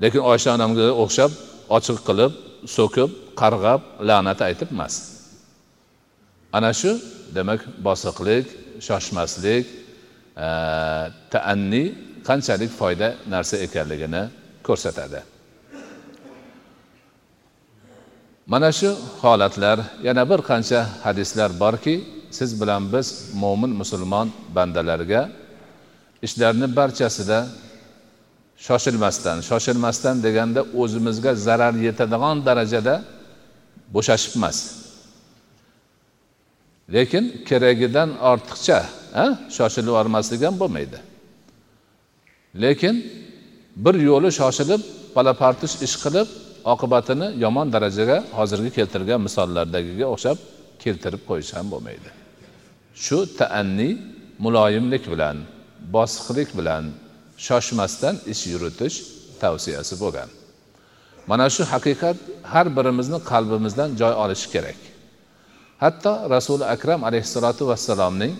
Lekin 0.03 0.23
oysha 0.33 0.51
onamga 0.57 0.87
o'xshab 1.03 1.31
ochiq 1.77 1.99
qilib 2.09 2.33
so'kib 2.77 3.11
qarg'ab 3.41 3.81
la'nat 4.09 4.39
aytib 4.49 4.69
emas. 4.75 4.95
Ana 6.57 6.71
shu 6.81 6.91
demak 7.37 7.61
bosiqlik 7.87 8.47
shoshmaslik 8.87 9.65
taanni 11.33 11.85
qanchalik 12.29 12.71
foyda 12.81 13.09
narsa 13.35 13.57
ekanligini 13.67 14.23
ko'rsatadi. 14.67 15.21
Mana 18.53 18.73
shu 18.73 18.91
holatlar 19.23 19.79
yana 20.03 20.23
bir 20.31 20.41
qancha 20.51 20.81
hadislar 21.05 21.51
borki 21.61 21.95
siz 22.31 22.51
bilan 22.61 22.83
biz 22.93 23.07
mo'min 23.43 23.71
musulmon 23.81 24.29
bandalarga 24.57 25.23
ishlarni 26.27 26.77
barchasida 26.79 27.39
shoshilmasdan 28.67 29.39
shoshilmasdan 29.49 30.17
deganda 30.27 30.61
o'zimizga 30.81 31.33
zarar 31.47 31.75
yetadigan 31.87 32.37
darajada 32.47 32.95
bo'shashib 33.95 34.33
emas 34.39 34.59
lekin 36.95 37.25
keragidan 37.49 38.11
ortiqcha 38.31 38.79
shoshilib 39.57 39.89
yubormaslik 39.93 40.41
ham 40.47 40.57
bo'lmaydi. 40.63 40.99
Lekin 42.55 42.97
bir 43.77 43.95
yo'li 43.95 44.31
shoshilib 44.41 44.81
palapartish 45.15 45.75
ish 45.87 45.97
qilib 46.03 46.29
oqibatini 46.73 47.29
yomon 47.45 47.73
darajaga 47.75 48.19
hozirgi 48.39 48.71
keltirgan 48.79 49.21
misollardagiga 49.27 50.07
o'xshab 50.15 50.39
keltirib 50.83 51.23
qo'yish 51.29 51.53
ham 51.57 51.67
bo'lmaydi. 51.73 52.09
Shu 53.05 53.19
taanniy 53.39 53.93
muloyimlik 54.45 55.05
bilan 55.13 55.37
bosiqlik 55.95 56.51
bilan 56.59 56.85
shoshmasdan 57.47 58.15
ish 58.33 58.43
yuritish 58.53 58.97
tavsiyasi 59.43 59.95
bo'lgan. 60.03 60.29
Mana 61.31 61.47
shu 61.55 61.63
haqiqat 61.73 62.17
har 62.53 62.67
birimizni 62.77 63.19
qalbimizdan 63.31 63.91
joy 64.01 64.15
olishi 64.23 64.49
kerak. 64.55 64.79
Hatto 65.85 66.13
rasuli 66.35 66.65
akram 66.75 67.01
alayhissalotu 67.09 67.63
vassalomning 67.71 68.33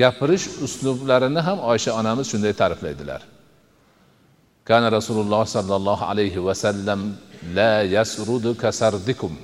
gapirish 0.00 0.46
uslublarini 0.66 1.40
ham 1.48 1.58
oysha 1.72 1.90
onamiz 2.00 2.26
shunday 2.32 2.52
ta'riflaydilar 2.60 3.22
kana 4.68 4.86
rasululloh 4.98 5.42
sollallohu 5.56 6.04
alayhi 6.12 6.44
vasallam 6.48 7.00
la 7.56 7.72
yasrudu 7.96 8.50
kasardikum 8.64 9.34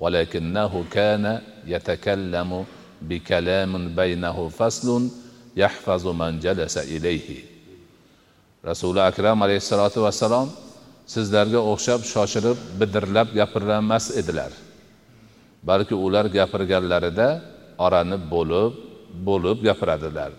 ولكنه 0.00 0.84
كان 0.90 1.24
يتكلم 1.66 2.50
بكلام 3.02 3.72
بينه 4.00 4.48
فصل 4.48 4.88
يحفظ 5.56 6.04
من 6.08 6.40
جلس 6.40 6.78
إليه 6.78 7.28
rasuli 8.60 9.00
akram 9.00 9.40
alayhissalotu 9.40 10.04
vassalom 10.04 10.48
sizlarga 11.08 11.60
o'xshab 11.72 12.00
shoshilib 12.12 12.58
bidirlab 12.80 13.28
gapirmas 13.38 14.04
edilar 14.20 14.52
balki 15.64 15.94
ular 16.06 16.26
gapirganlarida 16.28 17.28
orani 17.86 18.18
bo'lib 18.32 18.72
bo'lib 19.27 19.57
gapiradilar. 19.67 20.31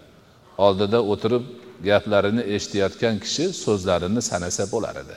Oldida 0.66 0.98
o'tirib 1.12 1.44
gaplarini 1.88 2.42
eshitayotgan 2.54 3.14
kishi 3.24 3.44
so'zlarini 3.64 4.22
sanasa 4.30 4.64
bo'lar 4.74 4.94
edi 5.02 5.16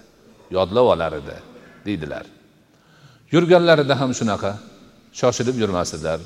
yodlab 0.55 0.85
olar 0.93 1.11
edi 1.21 1.35
deydilar. 1.85 2.25
Yurganlarida 3.33 3.95
ham 4.01 4.11
shunaqa 4.19 4.51
shoshilib 5.19 5.55
yurmasdilar. 5.63 6.19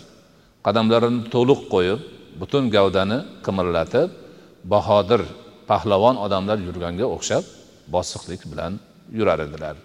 Qadamlarini 0.65 1.21
to'liq 1.33 1.61
qo'yib 1.73 1.99
butun 2.41 2.63
gavdani 2.75 3.19
qimirlatib 3.45 4.09
bahodir 4.73 5.21
pahlavon 5.69 6.15
odamlar 6.25 6.57
yurganga 6.67 7.05
o'xshab 7.15 7.43
bosiqlik 7.95 8.41
bilan 8.51 8.73
yurar 9.17 9.39
edilar. 9.47 9.75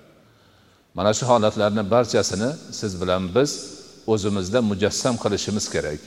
Mana 0.97 1.11
shu 1.19 1.25
holatlarni 1.31 1.83
barchasini 1.95 2.51
siz 2.81 2.93
bilan 3.03 3.23
biz 3.37 3.51
o'zimizda 4.13 4.59
mujassam 4.71 5.15
qilishimiz 5.23 5.67
kerak. 5.75 6.01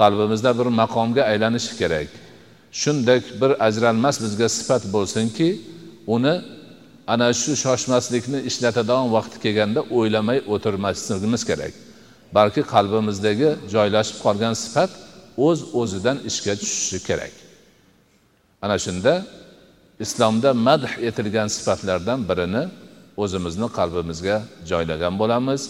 Qalbimizda 0.00 0.50
bir 0.58 0.68
maqomga 0.80 1.22
aylanishi 1.32 1.72
kerak. 1.80 2.08
Shunday 2.80 3.18
bir 3.40 3.50
ajralmas 3.66 4.16
bizga 4.24 4.48
sifat 4.56 4.82
bo'lsinki 4.94 5.48
uni 6.14 6.34
ana 7.12 7.28
shu 7.40 7.52
shoshmaslikni 7.64 8.38
ishlatadigan 8.50 9.06
vaqti 9.16 9.36
kelganda 9.44 9.80
o'ylamay 9.98 10.38
o'tirmasligimiz 10.54 11.42
kerak. 11.50 11.74
Balki 12.36 12.62
qalbimizdagi 12.74 13.48
joylashib 13.74 14.18
qolgan 14.24 14.54
sifat 14.64 14.90
o'z 15.46 15.58
o'zidan 15.80 16.16
ishga 16.30 16.54
tushishi 16.60 16.98
kerak. 17.08 17.34
Ana 18.64 18.76
shunda 18.84 19.12
islomda 20.04 20.50
madh 20.68 20.90
etilgan 21.08 21.48
sifatlardan 21.56 22.20
birini 22.30 22.62
o'zimizni 23.22 23.68
qalbimizga 23.78 24.36
joylagan 24.70 25.14
bo'lamiz 25.20 25.62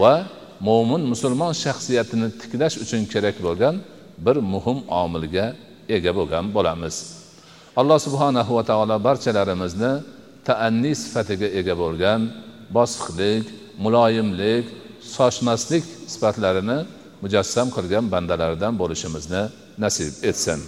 va 0.00 0.14
mo'min 0.60 1.02
musulmon 1.12 1.52
shaxsiyatini 1.64 2.28
tiklash 2.40 2.76
uchun 2.84 3.02
kerak 3.12 3.36
bo'lgan 3.46 3.74
bir 4.26 4.36
muhim 4.52 4.78
omilga 5.02 5.46
ega 5.96 6.12
bo'lgan 6.18 6.44
bo'lamiz. 6.56 6.94
Alloh 7.80 7.98
subhanahu 8.06 8.52
va 8.58 8.64
taolo 8.70 8.96
barchalarimizni 9.08 9.92
taanniy 10.48 10.94
sifatiga 11.02 11.48
ega 11.60 11.74
bo'lgan 11.82 12.20
bosiqlik 12.76 13.44
muloyimlik 13.84 14.64
sochmaslik 15.16 15.84
sifatlarini 16.12 16.78
mujassam 17.22 17.68
qilgan 17.76 18.04
bandalaridan 18.14 18.72
bo'lishimizni 18.80 19.42
nasib 19.82 20.12
etsin. 20.30 20.60